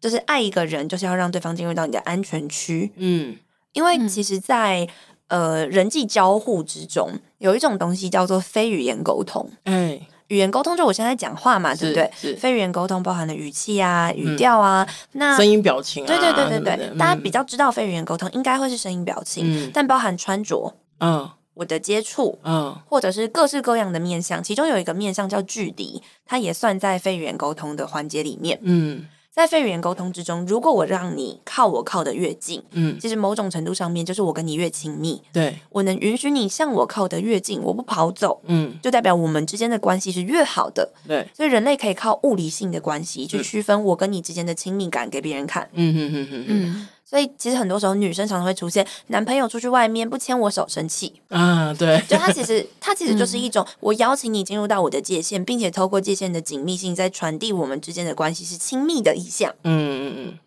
[0.00, 2.92] 就是爱一个人就是要让对方进入到你的安全区。
[2.96, 3.36] 嗯，
[3.74, 4.88] 因为其实，在
[5.28, 9.48] 呃，人际交互之中有一种东西叫做非语言沟通。
[9.64, 12.10] 嗯，语言沟通就我现在讲话嘛，对不对？
[12.16, 29.06] 是非语言沟通包含的语气啊、语调啊，那声音表情啊，对对对对对，大家比较知道非语言沟通应该会是声音表情，但包含穿着，嗯，我的接触，嗯，或者是各式各样的面向，其中有一个面向叫距离，它也算在非语言沟通的环节里面，嗯。
[29.38, 46.88] 在非语言沟通之中，如果我让你靠我靠得越近，嗯，其实某种程度上面就是我跟你越亲密，对，我能允许你向我靠得越近，我不跑走，嗯，就代表我们之间的关系是越好的，对，所以人类可以靠物理性的关系去区分我跟你之间的亲密感给别人看，嗯嗯嗯嗯嗯。
[47.08, 59.50] 所以其实很多时候女生常常会出现男朋友出去外面不牵我手生气啊，对，就他其实他其实就是一种我邀请你进入到我的界限，并且透过界限的紧密性在传递我们之间的关系是亲密的意向。
[59.64, 60.38] 嗯嗯嗯。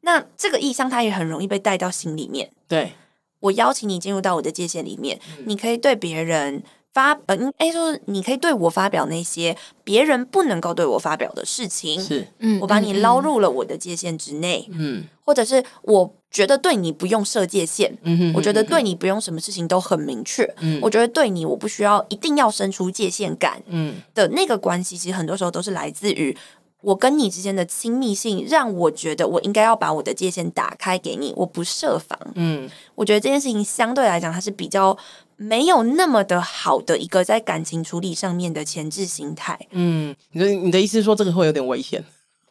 [0.00, 2.50] 那这个意向它也很容易被带到心里面。
[2.66, 2.94] 对，
[3.38, 26.36] 我邀请你进入到我的界限里面，你可以对别人发呃，哎，说你可以对我发表那些别人不能够对我发表的事情，是，嗯，我把你捞入了我的界限之内，嗯，或者是我觉得对你不用设界限，嗯哼，我觉得对你不用什么事情都很明确，嗯，我觉得对你我不需要一定要生出界限感，嗯，的那个关系，其实很多时候都是来自于
[26.82, 34.96] 我跟你之间的亲密性，让我觉得我应该要把我的界限打开给你，我不设防，嗯，我觉得这件事情相对来讲它是比较。
[35.42, 39.58] 没有那么的好的一个在感情处理上面的前置心态。
[39.70, 42.04] 嗯，你的你的意思是说这个会有点危险？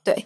[0.04, 0.16] 对，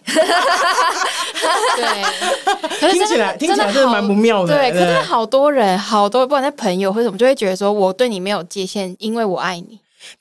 [1.76, 4.54] 对， 听起来听起来真的蛮不妙的。
[4.56, 9.78] 对，可是好多人，好多不管在朋友或者什么，就会觉得说我对你没有界限，因为我爱你。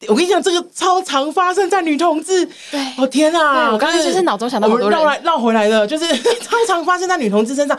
[0.07, 2.45] 我跟你讲，这个超常发生在女同志。
[2.71, 3.71] 对，哦天啊！
[3.71, 6.05] 我刚才就是脑中想到好多人，绕来绕回来的，就是
[6.41, 7.77] 超常发生在女同志身上。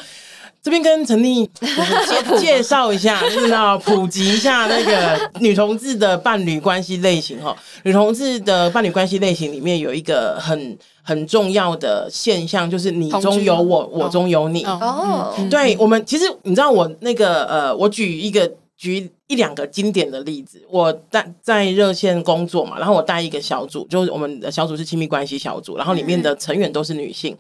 [0.62, 7.54] 这边跟陈丽 介介绍一下，就是要普及一下那个女同志的伴侣关系类型哈。
[7.82, 14.64] 女同志的伴侣关系类型里面有一个很很重要的现象，就是你中有我，我中有你。
[14.64, 18.50] 哦，对，我们其实你知道我那个呃，我举一个。
[18.84, 27.34] 举一两个经典的例子，我在在热线工作嘛，然后我带一个小组，就是我们的小组是亲密关系小组，然后里面的成员都是女性。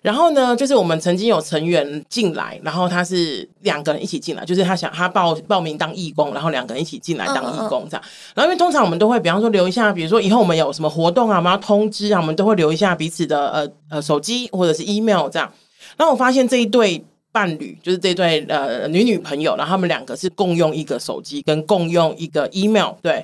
[0.00, 8.02] 然后呢，就是我们曾经有成员进来，然后他是两个人一起进来，就是他想他报报名当义工，然后两个人一起进来当义工这样。
[8.34, 15.52] 然后因为通常我们都会，比方说留一下，比如说以后我们有什么活动啊，我们要通知啊，我们都会留一下彼此的呃呃手机或者是 email 这样。
[15.98, 17.04] 然后我发现这一对。
[17.36, 22.94] 伴侣就是这对呃女女朋友，然后他们两个是共用一个手机跟共用一个 email。
[23.02, 23.22] 对，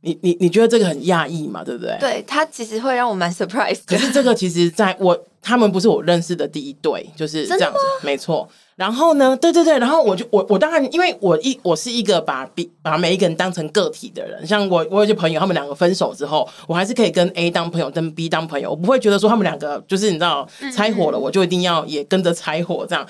[0.00, 1.62] 你你你觉得这个很讶异嘛？
[1.62, 1.96] 对不对？
[2.00, 3.78] 对，他其实会让我蛮 surprise。
[3.86, 8.48] 可是这个其实在我他们不是我认识的第一对，就是这样子，没错。
[8.80, 23.06] 然后呢，对对对，然后我就我我当然，因为我一我是一个把比把每一个人当成个体的人，像我我有些朋友，他们两个分手之后，我还是可以跟 A 当朋友，跟 B 当朋友，我不会觉得说他们两个就是你知道拆伙了，我就一定要也跟着拆伙这样。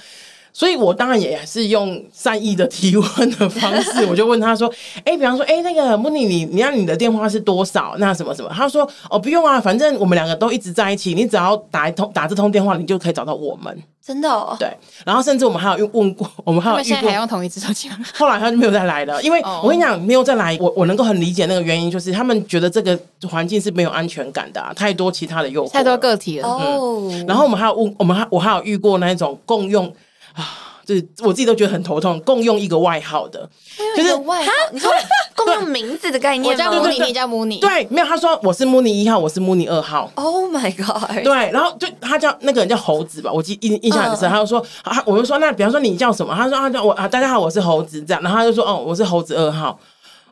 [0.53, 4.73] 所以我当然也是用善意的提问的方式，我就问他说
[5.05, 7.95] ：“哎、欸，比方说，哎、欸，那个莫妮，你你要你的电话是多少？
[7.99, 14.57] 那什么什么？”他说：“哦，不用啊，反正我们两个都一直在一起，你只要打一通打这通电话，你就可以找到我们。”真的哦？
[14.59, 14.69] 对。
[15.05, 17.99] 然后甚至我们还有用问过，我们还有遇过，现在还用同一支手机吗？
[18.15, 22.99] 后来他就没有再来了，因为我跟你讲，没有再来，我我能够很理解那个原因，就是他们觉得这个
[23.29, 26.49] 环境是没有安全感的、啊，太多其他的诱惑，太多个体了。
[26.49, 27.27] 哦、嗯。
[27.27, 29.93] 然后我们还有问，我们还我还有遇过那种共用
[30.35, 30.67] 啊。
[30.87, 33.49] 是我自己都觉得很头痛，共用一个外号的，
[33.97, 34.51] 就是外号。
[34.73, 34.91] 你说
[35.37, 37.59] 共用名字的概念，我叫慕妮，你叫慕妮。
[37.61, 40.11] 对，没有，他说我是慕妮一号，我是慕妮二号。
[40.17, 41.23] Oh my god！
[41.23, 44.29] 对，然后就他叫那个人叫猴子吧，我记印印象很深。
[44.29, 46.35] 他就说，啊，我就说，那比方说你叫什么？
[46.35, 48.21] 他说他叫我啊，大家好，我是猴子这样。
[48.21, 49.79] 然后他就说，哦，我是猴子二号。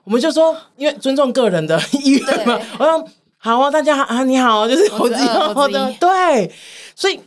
[0.02, 2.58] 我们就说，因为尊重个人的意愿嘛。
[2.80, 6.52] 我说好啊，大家好啊，你好，就是猴子一号的，对，
[6.96, 7.20] 所以。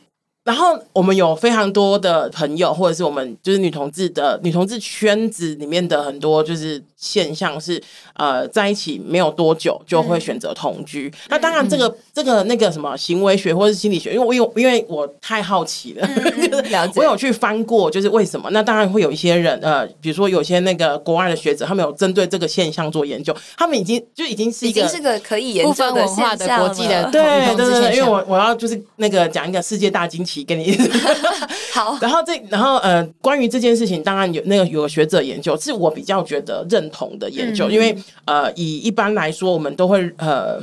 [0.43, 7.81] 然后我们有非常多的朋友，或者是我们就是女同志的女同志圈子里面的很多就是现象是，
[8.13, 11.07] 呃，在一起没有多久就会选择同居。
[11.07, 18.49] 嗯、那当然，这个、嗯、这个那个什么行为学或是心理学，因为我有因为我太好奇了，嗯、 了解我有去翻过，就是为什么？
[18.51, 30.41] 那当然会有一些人，呃，比如说有些那个国外的学者，他们有针对这个现象做研究，他们已经就已经是一个是个可以研究的现象的国际的对对对，因为我我要就是那个讲一个世界大惊奇。
[30.43, 30.75] 给你
[31.71, 40.59] 好，然后这，然后呃，关于这件事情，当然有那个有个学者研究，是我比较觉得认同的研究，嗯、因为呃，以一般来说，我们都会呃，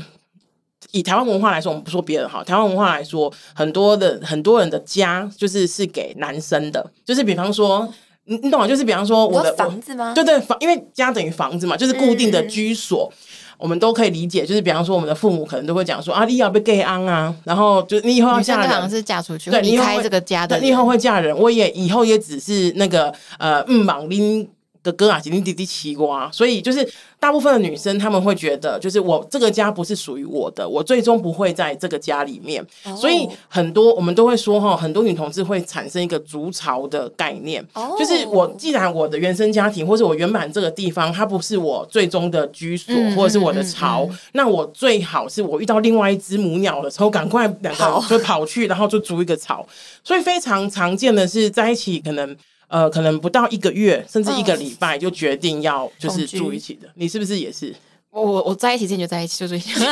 [0.92, 7.88] 以台湾文化来说，我们不说别人哈，台湾文化来说，很多的很多人的家就是是给男生的，就是比方说，
[8.24, 8.68] 你你懂吗？
[8.68, 10.12] 就是比方说我的房子吗？
[10.14, 13.10] 对对，房，因为家等于房子嘛，就是固定的居所。
[13.12, 13.18] 嗯
[13.58, 24.48] 我们都可以理解，就是比方说，我们的父母可能都会讲说啊，你要被 gay 安啊，然后就你以后要嫁人，好像是嫁出去，对，离开这个家的，你以后会嫁人，我也以后也只是那个呃，嗯，忙拎。
[24.93, 26.86] 哥哥啊，姐姐弟弟奇瓜，所以就是
[27.20, 32.64] 大部分的女生，她们会觉得，就是我这个家不是属于我的，我最终不会在这个家里面。
[32.84, 32.97] Oh.
[32.97, 37.99] 所以很多我们都会说哈，很多女同志会产生一个筑巢的概念，oh.
[37.99, 49.66] 就是我既然我的原生家庭或者我原本这个地方，它不是我最终的居所或者是我的巢，那我最好是我遇到另外一只母鸟的时候，赶快两个就跑去，然后就筑一个巢。
[50.05, 52.36] 所以非常常见的是在一起可能。
[52.68, 57.74] 呃，可能不到一个月，甚至一个礼拜就决定要就是住一起的，你是不是也是？
[58.10, 59.72] 我我我在一起之前就在一起，就住一起。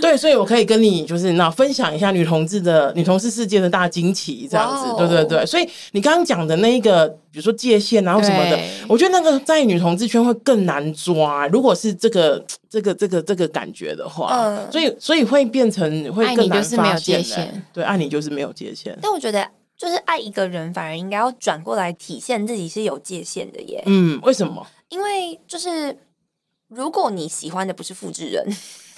[0.00, 5.44] 对，所以我可以跟你就是那分享一下女同志的女同事世界的大惊奇，这样子，Wow 对对对。
[5.46, 8.58] 所以你刚刚讲的那一个，比如说界限，然后什么的，
[8.88, 11.46] 我觉得那个在女同志圈会更难抓。
[11.48, 17.22] 如果是这个这个这个这个感觉的话，嗯，所以所以会变成会更难发现。
[17.72, 18.98] 对，爱你就是没有界限。
[19.02, 19.46] 但我觉得，
[19.80, 23.82] 就是爱一个人，反而应该要转过来体现自己是有界限的耶。
[23.86, 24.66] 嗯，为什么？
[24.90, 25.96] 因为就是
[26.68, 28.46] 如果你喜欢的不是复制人。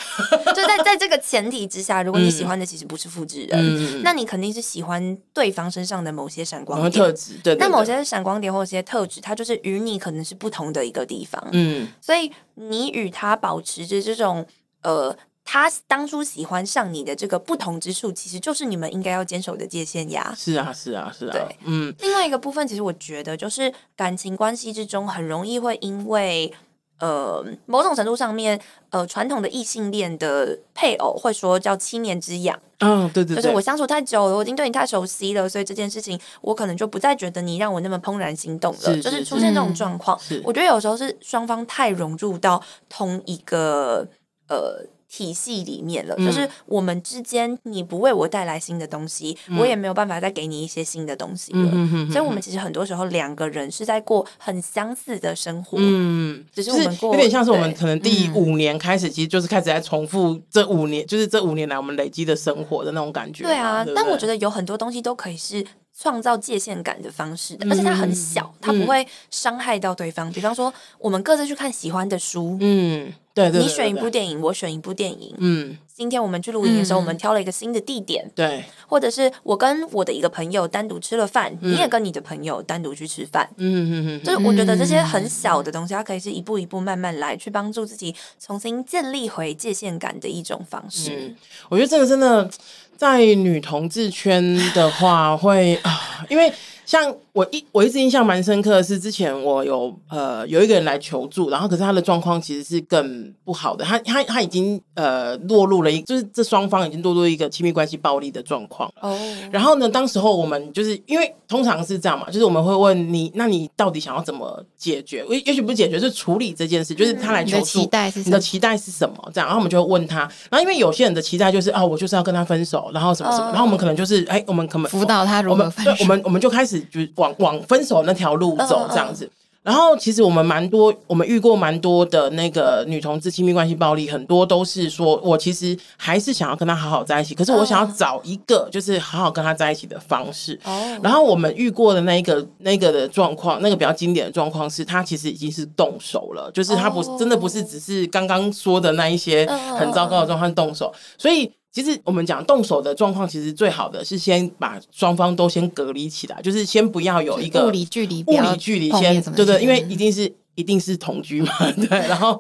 [0.52, 7.34] 就在在这个前提之下，如果你喜欢的其实不是复制人，嗯、那你肯定是喜欢对方身上的某些闪光点、特质。
[7.34, 11.40] 对，对，对，那某些闪光点或者些特质，它就是与你可能是不同的一个地方。
[11.52, 14.44] 嗯，所以你与他保持着这种
[14.82, 20.34] 呃，他当初喜欢上你的这个不同之处，其实就是你们应该要坚守的界限呀。
[20.36, 21.32] 是啊，是啊，是啊。
[21.32, 21.94] 对，嗯。
[22.00, 26.52] 另外一个部分，其实我觉得就是感情关系之中，很容易会因为。
[26.98, 32.56] 呃，某种程度上面，呃，传统的异性恋的配偶会说叫七年之痒。
[32.78, 38.96] 嗯、哦，对对对，就是我相处太久了，我已经对你太熟悉了，所以这件事情我可能就不再觉得你让我那么怦然心动了。
[39.00, 44.06] 就是出现这种状况，嗯、我觉得有时候是双方太融入到同一个
[44.46, 44.86] 呃。
[45.14, 51.70] 体系里面了，就是我们之间，你不为我带来新的东西，嗯、我也没有办法再给你一些新的东西了。
[52.10, 63.44] 所以，我们其实很多时候两个人是在过很相似的生活，嗯，只是我们过有点像是我们可能第五年开始，其实就是开始在重复这五年，嗯、就是这五年来我们累积的生活的那种感觉。
[63.44, 65.62] 对啊，但我觉得有很多东西都可以是
[65.94, 70.32] 创造界限感的方式的，而且它很小，嗯、它不会伤害到对方。
[70.32, 73.12] 比方说，我们各自去看喜欢的书，嗯。
[73.34, 75.34] 对，对，对，对，你选一部电影，我选一部电影。
[75.38, 78.30] 嗯，今天我们去露营的时候，嗯、我们挑了一个新的地点。
[78.34, 83.48] 对，或者是我跟我的一个朋友单独吃了饭，嗯、你也跟你的朋友单独去吃饭。
[83.56, 91.10] 嗯嗯嗯，嗯就是我觉得这些很小的东西，它可以是一步一步慢慢来，去帮助自己重新建立回界限感的一种方式。
[91.12, 91.36] 嗯、
[91.68, 92.50] 我觉得这个真的
[92.96, 96.52] 在女同志圈的话会啊，因为。
[96.92, 109.18] 像我一我一直印象蛮深刻的是，之前我有呃有一个人来求助，然后可是他的状况其实是更不好的，他他他已经呃落入了一就是这双方已经落入一个亲密关系暴力的状况哦。
[109.50, 115.24] 然后呢，当时候我们就是因为通常是这样嘛，就是我们会问你，那你到底想要怎么解决？
[115.30, 118.24] 也也许不是解决，是处理这件事，就是他来求助，你的期待是什么？
[118.26, 119.30] 你的期待是什么？
[119.32, 127.00] 这样，然后我们就会问他，然后因为有些人的期待就是啊，我就是要跟他分手，然后什么什么，然后我们可能就是哎，我们可能辅导他如何分手，我们我们我们就开始就。
[127.16, 129.28] 往往分手那条路走这样子，
[129.62, 140.58] 然后其实我们蛮多，我们遇过蛮多的那个女同志亲密关系暴力，很多都是说我其实还是想要跟他好好在一起，可是我想要找一个就是好好跟他在一起的方式。
[141.02, 149.46] 然后我们遇过的那一个那个的状况，那个比较经典的状况是，他其实已经是动手了，就是他不真的不是只是刚刚说的那一些
[149.78, 151.52] 很糟糕的状况动手，所以。
[151.72, 161.50] 其实我们讲动手的状况，其实最好的是先把双方都先隔离起来，就是先不要有一个物理距离，物理距离先，对对，因为一定是一定是同居嘛，
[161.88, 161.88] 对。
[162.06, 162.38] 然后，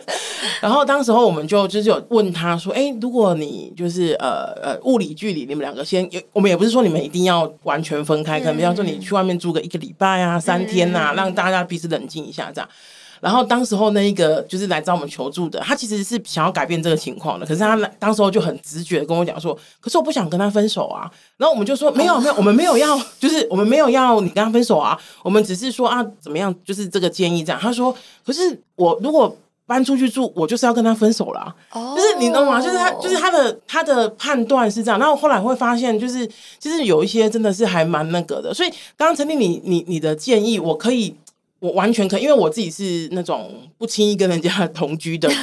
[0.60, 12.68] 然后当时候我们就就是有问他说，哎，如果你就是呃呃物理距离，你们两个先，我们也不是说你们一定要完全分开，可能比方说你去外面住个一个礼拜啊、三天啊，让大家彼此冷静一下这样。
[13.26, 21.10] 然后当时候那一个就是来找我们求助的，他其实是想要改变这个情况的，可是他当时候就很直觉的跟我讲说，可是我不想跟他分手啊。
[21.36, 27.60] 然后我们就说没有没有，我们没有要，就是我们没有要你跟他分手啊，我们只是说啊怎么样，就是这个建议这样。
[27.60, 27.92] 他说，
[28.24, 31.52] 可是我如果搬出去住，我就是要跟他分手啦。
[31.72, 32.62] 哦，就是你懂吗？
[32.62, 35.00] 就是他就是他的他的判断是这样。
[35.00, 36.24] 然后后来会发现，就是
[36.60, 38.54] 其实有一些真的是还蛮那个的。
[38.54, 41.16] 所以刚刚陈丽你你你的建议，我可以。
[41.58, 45.38] 我完全可以，因为我自己是那种不轻易跟人家 同居的人，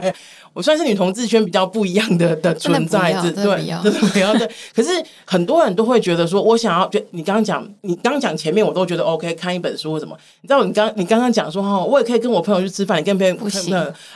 [0.00, 0.14] 对。
[0.52, 4.48] 我算是女同志圈比较不一样的的存在，对，真的不要 对。
[4.74, 4.90] 可是
[5.24, 10.16] 很多人都会觉得说，我想要，就你刚刚讲，你刚刚讲前面我都觉得 OK，看一本书或什么。
[10.42, 13.72] 你知道，你刚你刚刚讲说哈，我也可以跟我朋友去吃饭，你跟别人不行。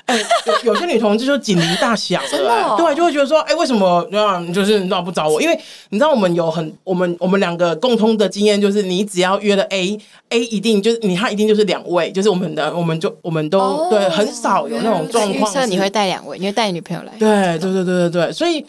[0.07, 0.19] 哎，
[0.65, 5.41] 有些女同志就警铃大响，对，就会觉得说，哎，为什么那就是你知道不找我？
[5.41, 5.57] 因为
[5.91, 16.24] 你知道，我们有很我们我们两个共通的经验，就是你只要约了 A，A 一定就是你他一定就是两位，就是我们的，我们就我们都对，很少有那种状况，是你会带两。
[16.37, 18.65] 因为带女朋友来，对对对对对对，所以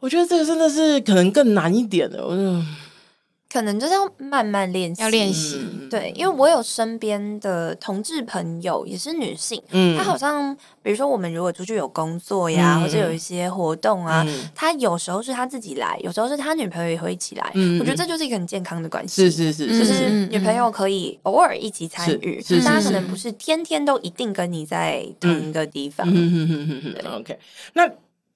[0.00, 2.26] 我觉得这个真的是可能更难一点的。
[2.26, 2.42] 我就
[3.50, 5.58] 可能就是要慢慢练习，要练习。
[5.90, 17.50] 对，因为我有身边的同志朋友也是女性，嗯，她好像比如说我们如果出去有工作呀，嗯、或者有一些活动啊，嗯、她有时候是她自己来，有时候是她女朋友也会一起来。
[17.54, 19.30] 嗯，我觉得这就是一个很健康的关系。
[19.30, 26.06] 是是是，就是女朋友可以偶尔一起参与，但她可能不是天天都一定跟你在同一个地方。
[26.06, 27.38] 嗯嗯嗯嗯嗯，OK，
[27.72, 27.90] 那。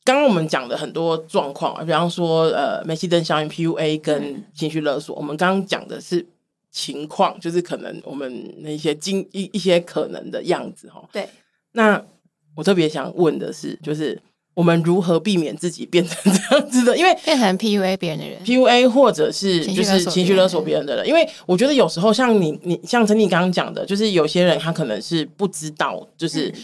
[0.05, 6.27] 刚刚我们讲的很多状况啊，比方说呃，煤气灯效应 PUA 跟情绪勒索，嗯、我们刚刚讲的是
[6.73, 11.01] 情况，就是可能我们那些经一一些可能的样子哈。
[11.13, 11.29] 对。
[11.71, 12.05] 那
[12.57, 14.21] 我特别想问的是，就是
[14.55, 16.97] 我们如何避免自己变成这样子的？
[16.99, 21.07] 因为变成 PUA 别人的人，PUA 或者是就是情绪勒索别人的人。
[21.07, 26.49] 因为我觉得有时候像你你像陈你刚刚讲的，就是有些人他可能是不知道，就是。
[26.49, 26.55] 嗯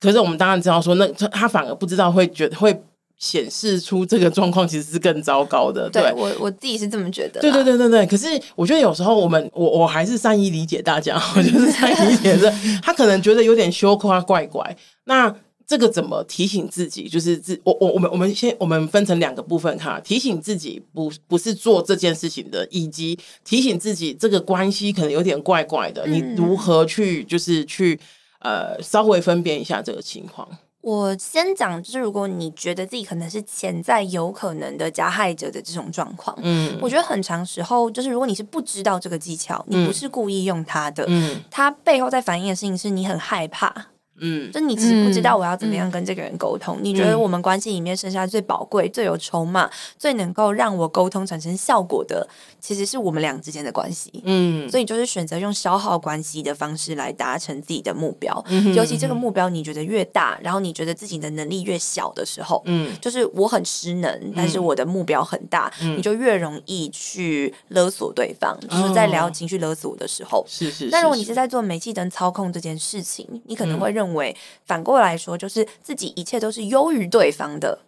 [0.00, 2.80] 可是我们当然知道，说那他他反而不知道，会觉得会
[3.16, 5.90] 显示出这个状况其实是更糟糕的。
[5.90, 7.40] 对，对我我自己是这么觉得。
[7.40, 8.06] 对对对对对。
[8.06, 12.48] 可是我觉得有时候我们我我还是善意理解大家，我就是善意理解的。
[12.80, 14.76] 他可能觉得有点羞夸怪怪。
[15.06, 15.34] 那
[15.66, 17.08] 这个怎么提醒自己？
[17.08, 26.06] 就是自我我我们我们先我们分成两个部分哈，提醒自己不不是做这件事情的，以及提醒自己这个关系可能有点怪怪的。
[26.06, 27.98] 你如何去就是去。
[28.40, 30.48] 呃，稍微分辨一下这个情况。
[30.80, 43.88] 我先讲，就是如果你觉得自己可能是潜在有可能的加害者的这种状况，嗯，我觉得很长时候就是如果你是不知道这个技巧，你不是故意用它的，嗯，它背后在反映的事情是你很害怕。
[44.20, 46.76] 嗯，就你其实不知道我要怎么样跟这个人沟通。
[46.78, 52.28] 嗯、你觉得我们关系里面剩下最宝贵、嗯、最有筹码、最能够让我沟通产生效果的，
[52.60, 54.10] 其实是我们俩之间的关系。
[54.24, 58.44] 嗯，所以就是选择用消耗关系的方式来达成自己的目标。
[58.48, 68.58] 嗯，尤其这个目标你觉得越大，然后你觉得自己的能力越小的时候，嗯，就是我很失能，但是我的目标很大，嗯、你就越容易去勒索对方。
[68.68, 70.88] 嗯、就是在聊情绪勒索的时候，是是。
[70.90, 74.07] 那如果你是在做煤气灯操控这件事情，你可能会认为。
[74.08, 74.34] 认为
[74.64, 77.78] 反过来说，就是自己一切都是优于对方的。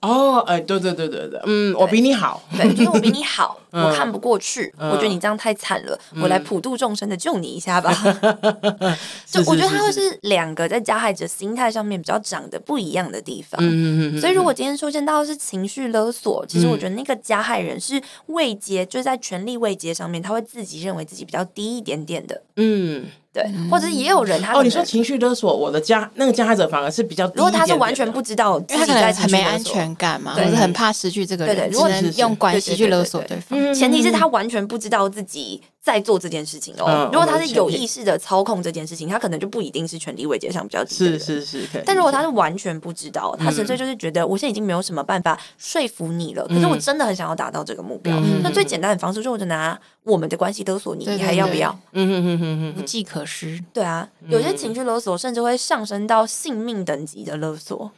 [0.00, 7.92] 哦，哎，对对对对对，嗯，我比你好，对，就是我比你好，我看不过去，我觉得你这样太惨了，我来普度众生的救你一下吧。
[9.26, 13.58] 就我觉得他会是两个在加害者心态上面比较长得不一样的地方。
[13.60, 22.42] 嗯所以如果今天出现到的是情绪勒索，其实我觉得那个加害人是位阶，就是在权力位阶上面，他会自己认为自己比较低一点点的。
[22.56, 23.06] 嗯。
[23.38, 33.72] 对，或者也有人他哦，你说情绪勒索，我的加那个加害者反而是比较，如果他是完全不知道，自己在很没安全感嘛，或者很怕失去这个人，只能用关系去勒索对方。
[33.72, 35.62] 前提是他完全不知道自己
[35.92, 37.08] 在做这件事情哦。
[37.12, 40.94] 如果他是有意识的操控这件事情，他可能就不一定是权力位阶上比较低。
[40.94, 48.18] 是是是，但如果他是完全不知道，他纯粹就是觉得我现在已经没有什么办法说服你了，可是我真的很想要达到这个目标。
[48.42, 51.70] 那最简单的方式就是我就拿我们的关系勒索你，你还要不要？
[51.92, 53.58] 嗯嗯嗯嗯嗯，无计可施。
[53.72, 54.08] 对啊。
[54.28, 57.90] 有些情绪勒索甚至会上升到性命等级的勒索。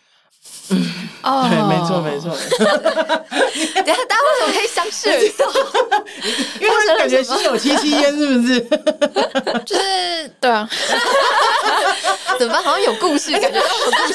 [0.71, 0.91] 嗯，
[1.23, 2.31] 哦，对，没错，没错。
[3.85, 5.45] 等下，大家为什么可以相视而笑？
[6.61, 8.61] 因为他感觉心有戚戚焉，是不是？
[9.65, 10.69] 就是对啊。
[12.39, 12.63] 怎么办？
[12.63, 14.15] 好像有故事，感觉到有故事。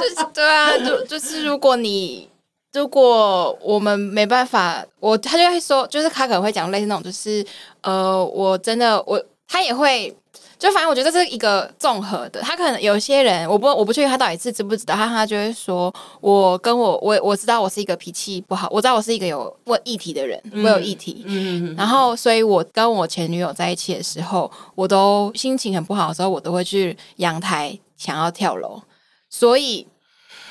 [0.00, 2.28] 就是对啊，就就是如果你
[2.72, 7.44] 如果我们没办法，我他就会说，就是他可能会讲类似那种，就是
[7.82, 10.16] 呃，我真的我他也会。
[10.64, 28.80] 就反正我觉得这是一个综合的，他可能有些人，我不我不确定他到底是知不知道，他他就会说，我跟我我我知道我是一个脾气不好，我知道我是一个有问议题的人，我有议题，嗯嗯，然后所以我跟我前女友在一起的时候，我都心情很不好的时候，我都会去阳台想要跳楼，
[29.28, 29.86] 所以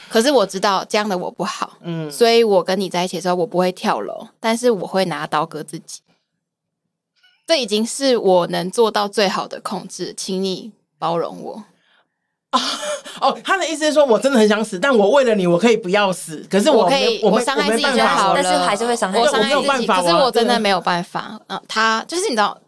[0.10, 6.02] 可是我知道这样的我不好，嗯，所以我跟你在一起的时候，我不会跳楼，但是我会拿刀割自己。
[7.54, 11.64] 这已经是我能做到最好的控制，请你包容我。
[12.52, 12.60] 哦
[13.22, 16.44] 哦，他的意思是说，我真的很想死，但我为了你，我可以不要死。
[16.50, 19.28] 可是我，我可以，我伤害自己就好了，但是还是会伤害我。
[19.28, 21.40] 伤害自己，可是我真的没有办法。
[21.48, 22.60] 嗯，他就是你知道，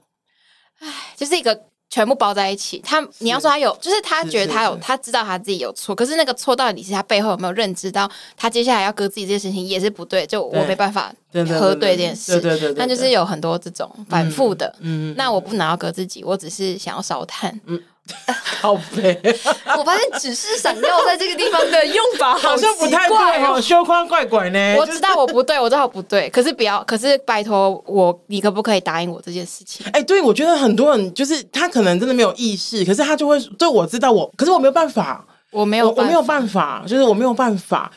[0.82, 1.60] 唉，就是一个。
[1.96, 11.10] 全部包在一起，他你要说他有，就是他觉得他有，他知道他自己有错，可是那个错到底是他背后有没有认知到，他接下来要割自己这件事情也是不对，就我没办法
[11.58, 17.82] 核对这件事，对对对，但就是有很多这种反复的，嗯，那我不拿要割自己，我只是想要烧炭，嗯。
[18.62, 19.20] 好肥！
[19.78, 24.76] 我发现只是想要在这个地方的用法 好像不太对哦，修宽怪怪呢。
[24.78, 29.86] 我知道我不对，我知道我不对，可是不要，可是拜托我，你可不可以答应我这件事情？
[29.92, 37.92] 哎，对，我觉得很多人就是他可能真的没有意识，可是他就会，对我知道我，可是我没有办法，我没有，我没有办法，就是我没有办法。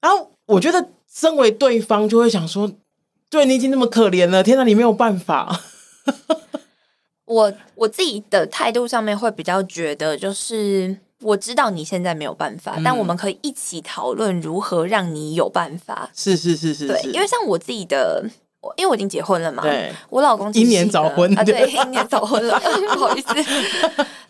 [0.00, 2.70] 然后我觉得身为对方就会想说。
[3.32, 5.60] 对你已经那么可怜了，天哪，你没有办法。
[7.30, 16.10] 我我自己的态度上面会比较觉得，就是我知道你现在没有办法，嗯、但我们可以一起讨论如何让你有办法。
[16.12, 18.28] 是是是是，对，因为像我自己的。
[18.76, 22.60] 因为我已经结婚了嘛，对，我老公英年早婚啊，对，英年早婚了，
[22.92, 23.34] 不好意思。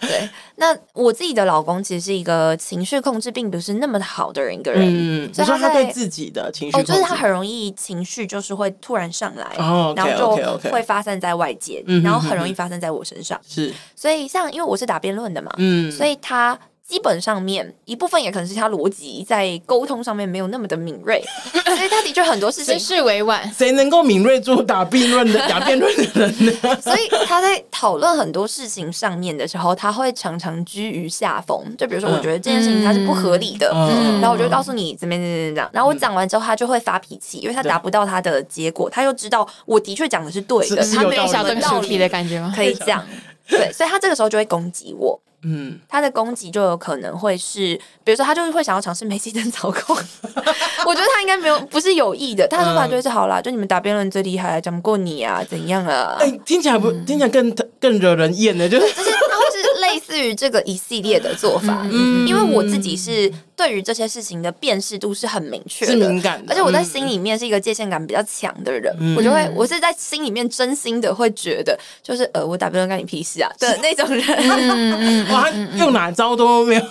[0.01, 4.83] 对，那我自己的老公其实是一个情绪控制并不是那么好的人，一个人。
[4.85, 9.47] 嗯，所以他对自己的情绪，哦，就是他很容易情绪就是会突然上来，
[9.95, 13.39] 然后就会发散在外界，然后很容易发生在我身上。
[13.47, 16.59] 是，所以像因为我是打辩论的嘛，嗯，所以他。
[16.91, 21.23] 基本上面一部分也可能是他逻辑在沟通上面没有那么的敏锐，
[21.65, 23.49] 所以他的确很多事情是委婉。
[23.57, 26.53] 谁能够敏锐做打辩论的打辩论的人呢？
[26.83, 31.63] 所以他在讨论很多事情上面的时候，他会常常居于下风。
[31.79, 35.71] 就比如说，我觉得这件事情它是不合理的，嗯、然后我就告诉你怎么怎么怎么样。
[35.73, 42.53] 然后我讲完之后，他就会发脾气，因为他达不到他的结果，他又知道我的确讲的是对的，他没有小灯道理的感觉吗？
[42.57, 43.07] 可以这样，
[43.49, 45.17] 对，所以他这个时候就会攻击我。
[45.43, 47.75] 嗯，他的攻击就有可能会是，
[48.05, 49.97] 比如说他就是会想要尝试煤气灯操控，
[50.87, 56.17] 我觉得他应该没有不是有意的，他说法就是好啦，就你们打辩论最厉害，讲不过你啊，怎样啊？
[56.21, 58.87] 哎、欸，听起来不听起来更更惹人厌的，就是。
[58.93, 59.63] 就是他会是
[59.93, 74.25] 类似于这个一系列的做法，嗯，因为我自己是对于这些事情的辨识度是很明确的，是敏感的，而且我在心里面是一个界限感比较强的人，嗯、我就会我是在心里面真心的会觉得，就是呃，我打辩论干你屁事啊的 那种人。
[74.31, 76.83] 嗯哇，用哪招都没有，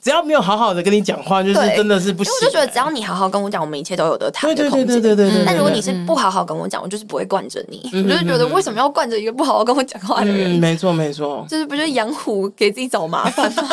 [0.00, 2.32] 只要没有好好的跟你讲话，就是真的是不行。
[2.32, 4.86] 因为我就觉得，只要你好好跟我讲，我们一切都有得谈的空间。
[4.86, 5.44] 对对对对对。
[5.44, 7.82] 但如果你是不好好跟我讲，我就是不会惯着你。
[7.92, 10.50] 我就是觉得，为什么要惯着一个不好好跟我讲话的人？
[10.58, 13.68] 没错没错，就是不就是养虎给自己找麻烦吗？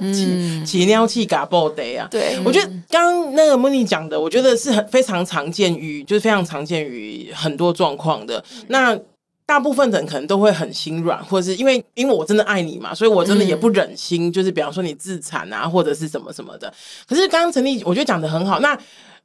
[0.12, 2.08] 起起尿气嘎爆得啊！
[2.10, 8.44] 对，我觉得刚刚那个莫妮讲的，我觉得是很非常常见于，就是非常常见于很多状况的。
[8.68, 8.98] 那。
[9.46, 16.72] 大部分人可能都会很心软，或者是因为因为我真的爱你嘛，所以我真的也不忍心，就是比方说你自残啊，或者是什么什么的。
[17.06, 18.74] 可是刚刚陈丽我觉得讲的很好，那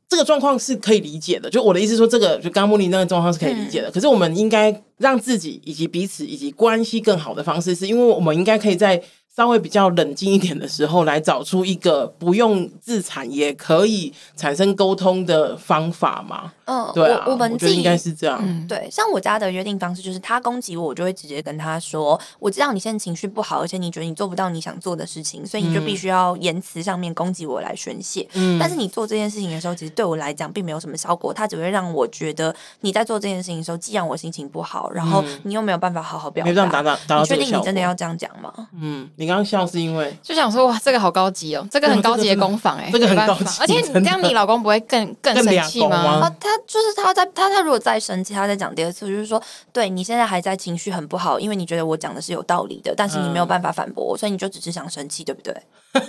[0.10, 1.50] 这个状况是可以理解的。
[1.50, 3.90] 就我的意思说，这个就刚刚莫妮那个状况是可以理解的。
[3.90, 9.02] 可是我们应该让自己以及彼此以及关系更好的方式，是因为我们应该可以在。
[9.40, 16.52] 稍微比较冷静一点的时候，来找出一个不用自残也可以产生沟通的方法嘛？
[16.66, 18.38] 嗯，对啊，我，我们自己应该是这样。
[18.44, 28.28] 嗯、对，像我家的约定方式就是，他攻击我，我就会直接跟他说：“我知道你现在情绪不好，而且你觉得你做不到你想做的事情，所以你就必须要言辞上面攻击我来宣泄。
[28.34, 37.24] 嗯，但是你做这件事情的时候，其实对我来讲并没有什么效果，他只会让我觉得你在做这件事情的时候，既让我心情不好，然后你又没有办法好好表达。
[37.24, 38.54] 确定你真的要这样讲吗？
[38.74, 45.96] 嗯，你刚刚笑是因为就想说哇，这个好高级哦，这个很高级的工坊哎，这个很高级，而且你这样，你老公不会更 更生气吗？
[45.96, 55.56] 啊，他就是他在他他如果再生气，他再讲第二次，就是说，对你现在还在情绪很不好，因为你觉得我讲的是有道理的，但是你没有办法反驳我，所以你就只是想生气，对不对？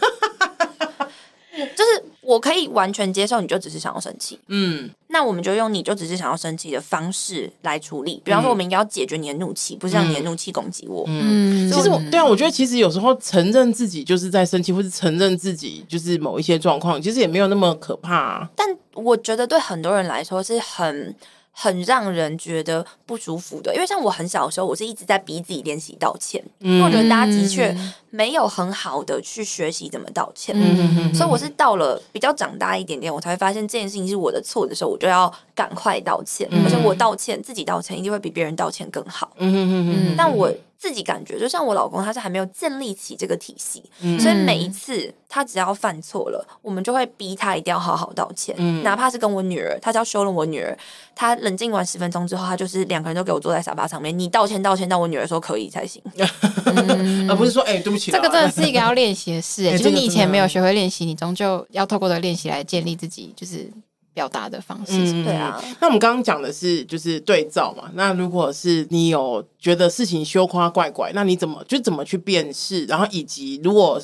[1.66, 8.20] 就是我可以完全接受，你就只是想要生气，嗯，那我们就用你就只是想要生气的方式来处理。
[8.24, 11.04] 比方说，我们应该要解决你的怒气，不是让你的怒气攻击我。
[11.06, 18.50] 嗯，其实我对啊，我觉得其实有时候承认自己就是在生气，或是承认自己就是某一些状况，其实也没有那么可怕啊。
[18.54, 21.14] 但我觉得对很多人来说是很。
[21.52, 26.42] 很让人觉得不舒服的，因为像我很小的时候，我是一直在逼自己练习道歉。
[26.60, 27.76] 嗯，我觉得大家的确
[28.10, 30.54] 没有很好的去学习怎么道歉。
[30.58, 36.48] 嗯，所以我是到了比较长大一点点，我才会发现这件事情是我的错的时候，我就要赶快道歉。
[36.50, 39.30] 嗯，而且我道歉，自己道歉一定会比别人道歉更好。
[39.36, 40.50] 嗯嗯嗯，但我。
[40.80, 50.74] 自己感觉就像我老公，他是还没有建立起这个体系，嗯、所以每一次他只要犯错了，我们就会逼他一定要好好道歉，嗯、哪怕是跟我女儿，他只要羞了我女儿，
[51.14, 56.02] 他冷静完十分钟之后，他就是两个人都给我坐在沙发上面，你道歉道歉到我女儿说可以才行，
[56.64, 63.70] 嗯、而不是说哎、欸、对不起，这个真的是一个要练习的事， 欸、就是你以前没有学会练习，你终究要透过的练习来建立自己，就是。
[64.12, 65.62] 表达的方式，嗯、对啊。
[65.80, 67.90] 那我们刚刚讲的是就是对照嘛。
[67.94, 72.84] 那如果是你有觉得事情羞夸怪怪，那你怎么就怎么去辨识？
[72.86, 74.00] 然后以及如果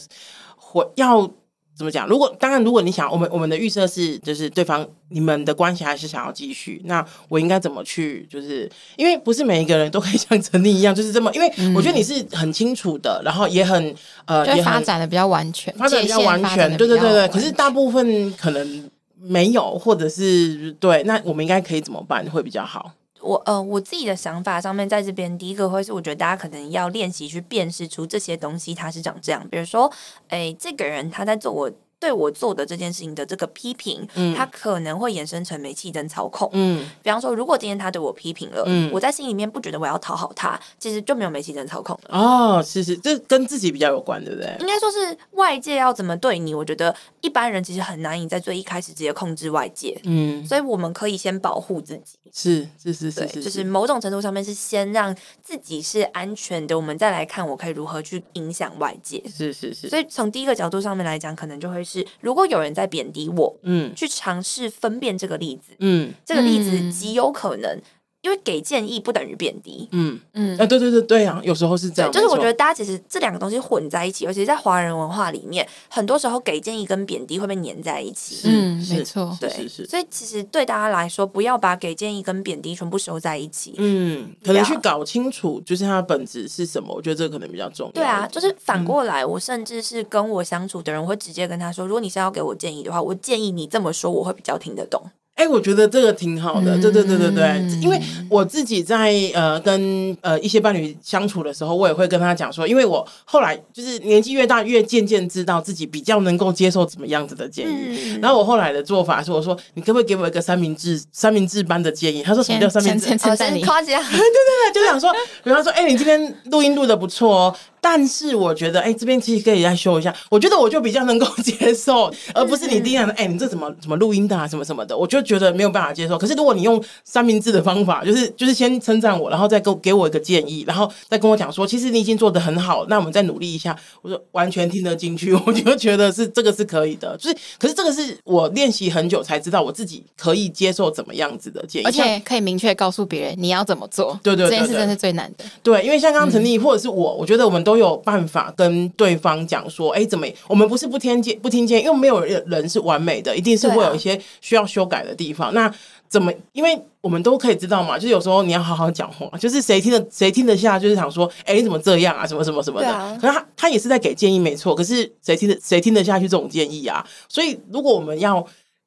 [0.57, 1.29] 回要
[1.77, 2.07] 怎么讲？
[2.07, 8.27] 如果当然，如果你想，我们我们的预设是就是对方你们的关系还是想要继续，那我应该怎么去？
[8.31, 11.31] 就是因为不是每一个人都可以像陈丽一样，就是这么。
[11.35, 13.95] 因为我觉得你是很清楚的，然后也很
[14.25, 16.77] 呃，也发展的比较完全，发展比较完全。
[16.79, 17.29] 对对对对。
[17.29, 18.91] 可是大部分可能。
[19.29, 22.93] 没有，或者是对，那我们应该可以怎么办会比较好？
[23.20, 29.47] 我呃，我自己的想法上面，在这边第一个会是，我觉得大家可能要练习去辨识出这些东西它是长这样。
[29.51, 29.91] 比如说，
[30.29, 31.70] 哎，这个人他在做我。
[32.07, 36.49] 对我做的这件事情的这个批评，嗯，他可能会衍生成煤气灯操控。
[36.53, 42.17] 嗯，比方说，如果今天他对我批评了，嗯，我在心里面不觉得我要讨好他，其实就没有煤气灯操控了。
[42.17, 44.57] 哦，是是，这跟自己比较有关，对不对？
[44.61, 50.01] 应该说是外界要怎么对你，我觉得一般人其实很难以在最一开始直接控制外界。
[50.05, 52.17] 嗯，所以我们可以先保护自己。
[52.33, 59.21] 是是是是是，就是某种程度上面是先让自己是安全的，我们再来看我可以如何去影响外界。
[59.27, 67.81] 是是是，所以从第一个角度上面来讲，可能就会是，如果有人在贬低我，嗯，去尝试分辨这个例子，嗯，这个例子极有可能。
[68.27, 70.59] 因为给建议不等于贬低，嗯嗯。
[70.59, 87.93] 啊，对对对对啊，有时候是这样，就是我觉得大家其实这两个东西混在一起，尤其是在华人文化里面，很多时候给建议跟贬低会被粘在一起，嗯，没错，对，所以其实对大家来说，不要把给建议跟贬低全部收在一起，嗯，可能去搞清楚就是它的本质是什么，我觉得这个可能比较重要。
[87.93, 95.01] 对啊，就是反过来，我甚至是跟我相处的人，我会直接跟他说，如果你是要给我建议的话，我建议你这么说，我会比较听得懂。
[95.37, 108.18] 哎、欸，我觉得这个挺好的，对对对对对，因为我自己在呃跟呃一些伴侣相处的时候，我也会跟他讲说，因为我后来就是年纪越大，越渐渐知道自己比较能够接受怎么样子的建议。
[108.22, 112.22] 然后我后来的做法是，我说你可不可以给我一个三明治三明治般的建议？
[112.22, 113.07] 他说什么叫三明治？
[113.07, 115.12] 先夸奖你，对对对，就想说，
[115.45, 117.57] 比方说，哎、欸，你今天录音录的不错哦。
[117.89, 120.12] 但是我觉得，哎、欸，这边其实可以再修一下。
[120.28, 126.18] 我觉得我就比较能够接受， 而不是你第一样的，哎、欸，你这怎么怎么录音的啊，什么什么的，我就觉得没有办法接受。
[126.18, 133.78] 可是如果你用三明治的方法，就是就是先称赞我，然后再给给我一个建议，然后再跟我讲说，其实你已经做的很好，那我们再努力一下。
[134.03, 137.16] 我说完全听得进去，我就觉得是这个是可以的。
[137.18, 144.18] 就是，可是这个是我练习很久才知道我自己可以接受怎么样子的建议，而且可以明确告诉别人你要怎么做。
[144.24, 145.45] 对对，对，对，对，这件事真是最难的。
[145.62, 148.53] 对，因为像刚刚陈丽或者是我，我觉得我们都有办法。
[148.57, 150.27] 跟对方讲说，哎，怎么？
[150.49, 155.49] 我们不是不听见不听见，因为没有人是完美的，一定是会有一些需要修改的地方。
[155.49, 155.74] 啊、那
[156.09, 156.33] 怎么？
[156.53, 162.27] 因为我们都可以知道嘛，就是有时候你要好好讲话，就是谁听得谁听得下，就是想说，哎，你怎么这样啊？
[162.27, 162.89] 什么什么什么的。
[162.89, 164.74] 啊、可是他他也是在给建议，没错。
[164.74, 167.07] 可是谁听得谁听得下去这种建议啊？
[167.29, 168.47] 所以如果我们要。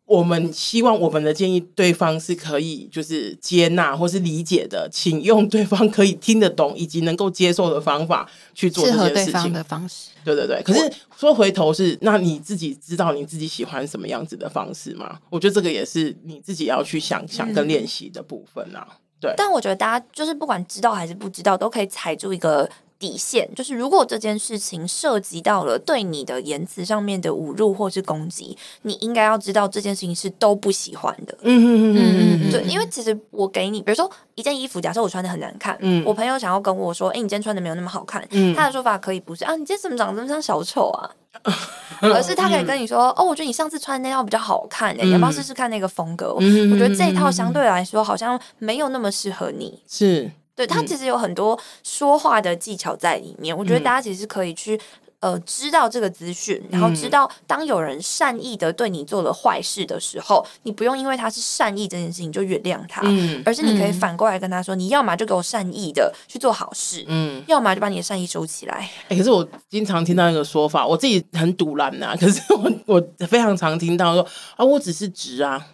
[0.10, 9.54] 我们希望我们的建议对方是可以就是接纳或是理解的，请用对方可以听得懂以及能够接受的方法去做这件事情。
[9.54, 10.10] 的方式。
[10.26, 10.60] 对对对。
[10.64, 15.20] 可是说回头是，那你自己知道你自己喜欢什么样子的方式吗？
[15.30, 18.88] 我觉得这个也是你自己要去想想跟练习的部分啊。
[19.22, 19.32] 对。
[19.38, 22.68] 但我觉得大家就是不管知道还是不知道，都可以踩住一个。
[23.00, 31.38] 底线就是，如果这件事情涉及到了对你的言辞上面的侮辱或是攻击，你应该要知道这件事情是都不喜欢的。
[31.44, 41.10] 嗯嗯嗯嗯，对，因为其实我给你，比如说一件衣服，假设我穿的很难看，嗯，我朋友想要跟我说，哎、欸，你今天穿的没有那么好看，嗯，他的说法可以不是啊，你今天怎么长得这么像小丑啊？
[42.02, 46.34] 而是他可以跟你说，哦，我觉得你上次穿的那套比较好看，哎，你要不要试试看那个风格？
[46.34, 50.30] 我觉得这一套相对来说好像没有那么适合你，是。
[50.60, 54.78] 对，他其实有很多说话的技巧在里面，嗯、我觉得大家其实可以去
[55.22, 68.90] 呃知道这个资讯，然后知道当有人善意的对你做了坏事的时候，你不用因为他是善意这件事情就原谅他，嗯、而是你可以反过来跟他说，嗯、你要么就给我善意的去做好事，嗯，要么就把你的善意收起来。
[69.08, 75.66] 欸、可是我经常听到一个说法，我自己很赌烂呐，可是我我非常常听到说啊，我只是直啊，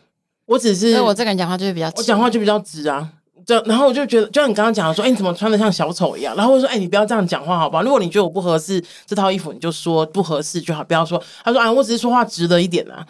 [0.46, 3.10] 我只是，我这个人讲话就是比较，我讲话就比较直啊。
[3.46, 6.36] 就然后我就觉得，就像你刚刚讲的说，哎、欸，你怎么穿的像小丑一样？
[6.36, 7.84] 然后我说，哎、欸，你不要这样讲话，好不好？
[7.84, 11.22] 如果你觉得我不合适这套衣服，你就说不合适就好，不要说。
[11.44, 13.06] 他说，啊，我只是说话直了一点啊。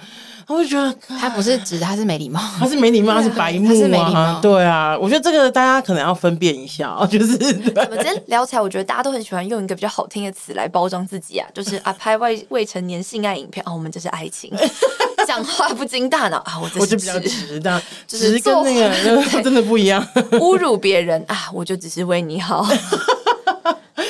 [0.48, 3.68] 我就觉得他不是直，他是没礼貌，他是没礼貌，他是白 目啊。
[3.70, 4.40] 他是没礼貌。
[4.42, 7.34] 对啊，我觉得这个大家可能要分辨一下啊，就是。
[7.34, 14.52] 我们今天聊起来，我觉得大家都很喜欢用一个比较好听的词来包装自己啊，就是啊，拍未未成年性爱影片啊，我们这是爱情。
[15.26, 18.90] 讲话不经大脑啊，我我就比较直的， 直跟那个
[19.44, 20.06] 真的不一样。
[20.32, 22.66] 侮辱别人啊，我就只是为你好。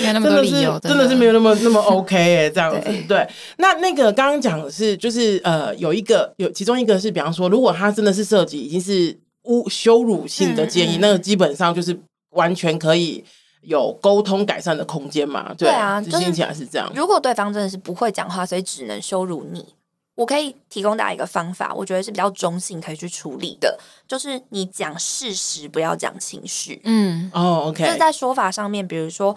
[0.02, 3.28] 没有那么多理由，真的是没有那么那么 OK 哎，这样子对，对。
[3.58, 11.98] 那那个刚刚讲的是，就是呃，有一个有其中一个是，比方说，如果他真的是涉及已经是侮羞辱性的建议，嗯嗯、那个基本上就是
[12.32, 13.24] 完全可以
[13.62, 15.54] 有沟通改善的空间嘛。
[15.58, 16.92] 对，对啊，听起来是这样。
[16.94, 19.66] 如果对方真的是不会讲话，所以只能羞辱你。
[20.16, 26.82] 我可以提供大家一个方法，我觉得是比较中性，可以去处理的，就是你讲事实，不要讲情绪。
[26.86, 29.36] 嗯，哦，OK，就是在说法上面，比如说，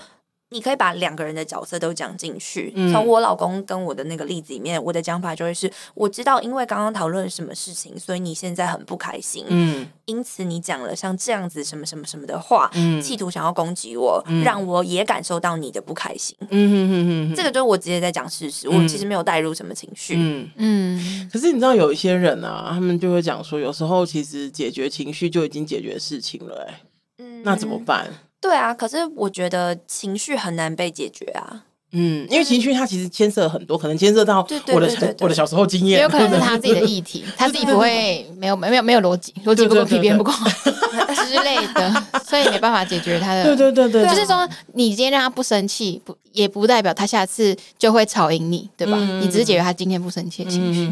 [0.50, 2.72] 你可以把两个人的角色都讲进去。
[2.92, 9.44] 从、嗯、我老公跟我的那个例子里面，我的讲法就会是：我知道，因为刚刚讨论什么事情，所以你现在很不开心。
[9.48, 16.34] 嗯，因此你讲了像这样子什么什么什么的话，嗯，企图想要攻击我，嗯、让我也感受到你的不开心。
[16.48, 20.14] 嗯哼哼哼哼，这个就是我直接在讲事实，嗯、我其实没有带入什么情绪。
[20.16, 21.30] 嗯嗯。
[21.30, 26.80] 可是你知道，有一些人啊，他们就会讲说，有时候其实解决情绪就已经解决事情了、欸，哎，
[27.18, 28.08] 嗯，那怎么办？
[28.40, 31.64] 对啊，可是我觉得情绪很难被解决啊。
[31.92, 40.30] 嗯，因为情绪它其实牵涉很多，可能牵涉到我的我的小时候经验，也有可能是他自己的议题，他自己不会 没有没有没有逻辑，逻辑不够，皮鞭不够
[41.28, 43.56] 之类的， 所以没办法解决他的。
[43.56, 48.98] 对对对对，就是说你今天让他不生气，不也不代表他下次就会吵赢你，对吧？
[49.20, 50.86] 你只是解决他今天不生气的情绪。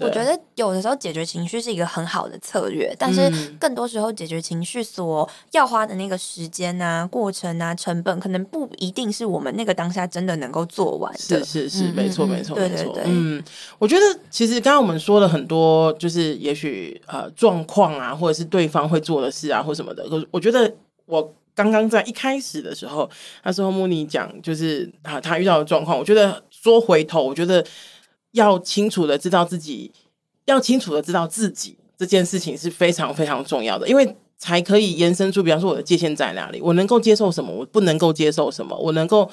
[0.00, 9.78] 我觉得有的时候解决情绪是一个很好的策略，但是更多时候解决情绪所要花的那个时间啊、过程啊、成本，可能不一定是我们那个。
[9.78, 13.40] 当下真的能够做完的，是是是，没错没错，对对对，嗯，
[13.78, 20.06] 我觉得其实刚刚我们说了很多，就是也许呃状况啊，或者是对方会做的事啊，或什么的。
[20.10, 20.72] 我我觉得
[21.06, 23.08] 我刚刚在一开始的时候，
[23.42, 27.64] 那时候慕妮讲就是啊，他遇到的状况，我觉得说回头，我觉得
[28.32, 29.92] 要清楚的知道自己，
[30.46, 34.16] 要清楚的知道自己这件事情是非常非常重要的，因为。
[34.38, 39.28] 才可以延伸出，比方说我的界限在哪里，我能够接受什么，我不能够接受什么，我能够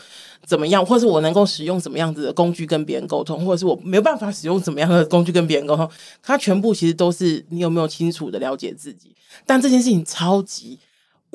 [0.45, 5.88] 怎么样，或是我能够使用什么样子的工具跟别人沟通，或者是我没有办法使用怎么样的工具跟别人沟通，
[6.24, 10.80] 它全部其实都是你有没有清楚的了解自己，但这件事情超级。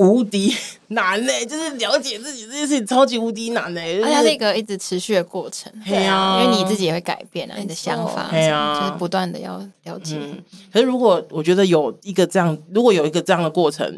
[0.01, 0.55] 无敌
[0.88, 10.42] 难呢、欸， 就是了解自己这件事情超级无敌难呢、欸，而且它是一个一直持续的过程，对啊，因为你自己也会改变啊，你的想法，对啊，就是不断的要了解、嗯。
[10.72, 13.94] 可是如果我觉得有一个这样，如果有一个这样的过程，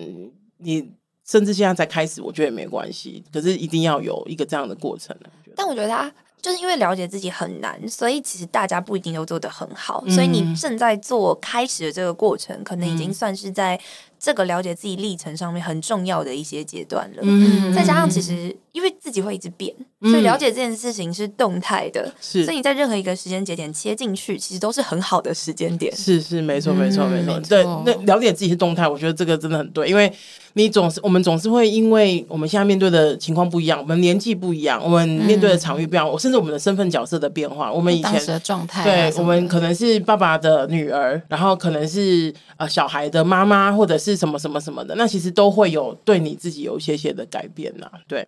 [0.58, 0.90] 你
[1.24, 3.22] 甚至现在才开始，我觉得也没关系。
[3.32, 5.16] 可是一定要有一个这样的过程。
[5.54, 10.04] 但我觉得他就是因为了解自己很难，所以其实大家不一定都做得很好。
[10.08, 13.78] 所以你正在做开始的这个过程，可能已经算是在。
[14.22, 25.94] 这个了解自己历程上面很重要的一些阶段了，嗯，再加上其实因为自己会一直变，嗯，所以了解这件事情是动态的，是，所以你在任何一个时间节点切进去，其实都是很好的时间点。
[25.94, 30.10] 是是，没错没错没错，对，那了解自己是动态，我觉得这个真的很对，因为
[30.54, 44.94] 你总是我们总是会因为我们现在面对的情况不一样，我们年纪不一样，我们面对的场域不一样，我甚至我们的身份角色的变化，我们以前的状态，对，我们可能是爸爸的女儿，然后可能是呃小孩的妈妈，或者是什么什么什么的。
[44.94, 48.26] 那其实都会有对你自己有一些些的改变呐，对。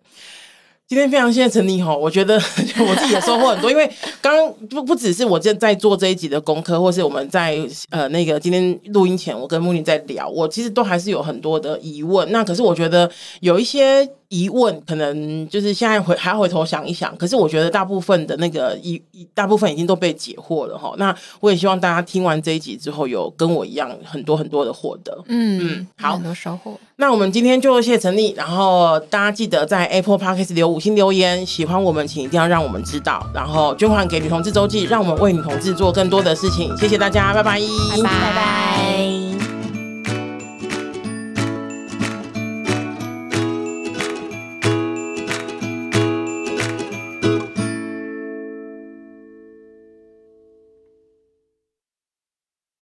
[0.87, 2.35] 今天非常谢谢陈妮哈，我觉得
[2.77, 3.89] 我自己也收获很多，因为
[4.21, 7.57] 刚刚不不只是我正在做这一集的功课，或是我们在
[7.89, 12.31] 呃那个今天录音前，我跟木妮在聊，我其实都还是有很多的疑问。
[12.31, 13.09] 那可是我觉得
[13.39, 14.07] 有一些。
[14.29, 19.01] 疑问可能就是现在回还要回头想一想，可是我觉得大部分的那个疑
[19.33, 20.93] 大部分已经都被解惑了哈。
[20.97, 25.15] 那我也希望大家听完这一集之后，有跟我一样很多很多的获得。
[25.27, 26.77] 嗯嗯，好，很多收获。
[26.97, 36.75] 那我们今天就谢谢陈妮，然后大家记得在 Apple Podcast 留五星留言，喜欢我们请一定要让我们知道，然后捐款给女同志周记，让我们为女同志做更多的事情。
[36.77, 38.03] 谢谢大家，拜拜，拜拜。
[38.03, 39.24] 拜拜。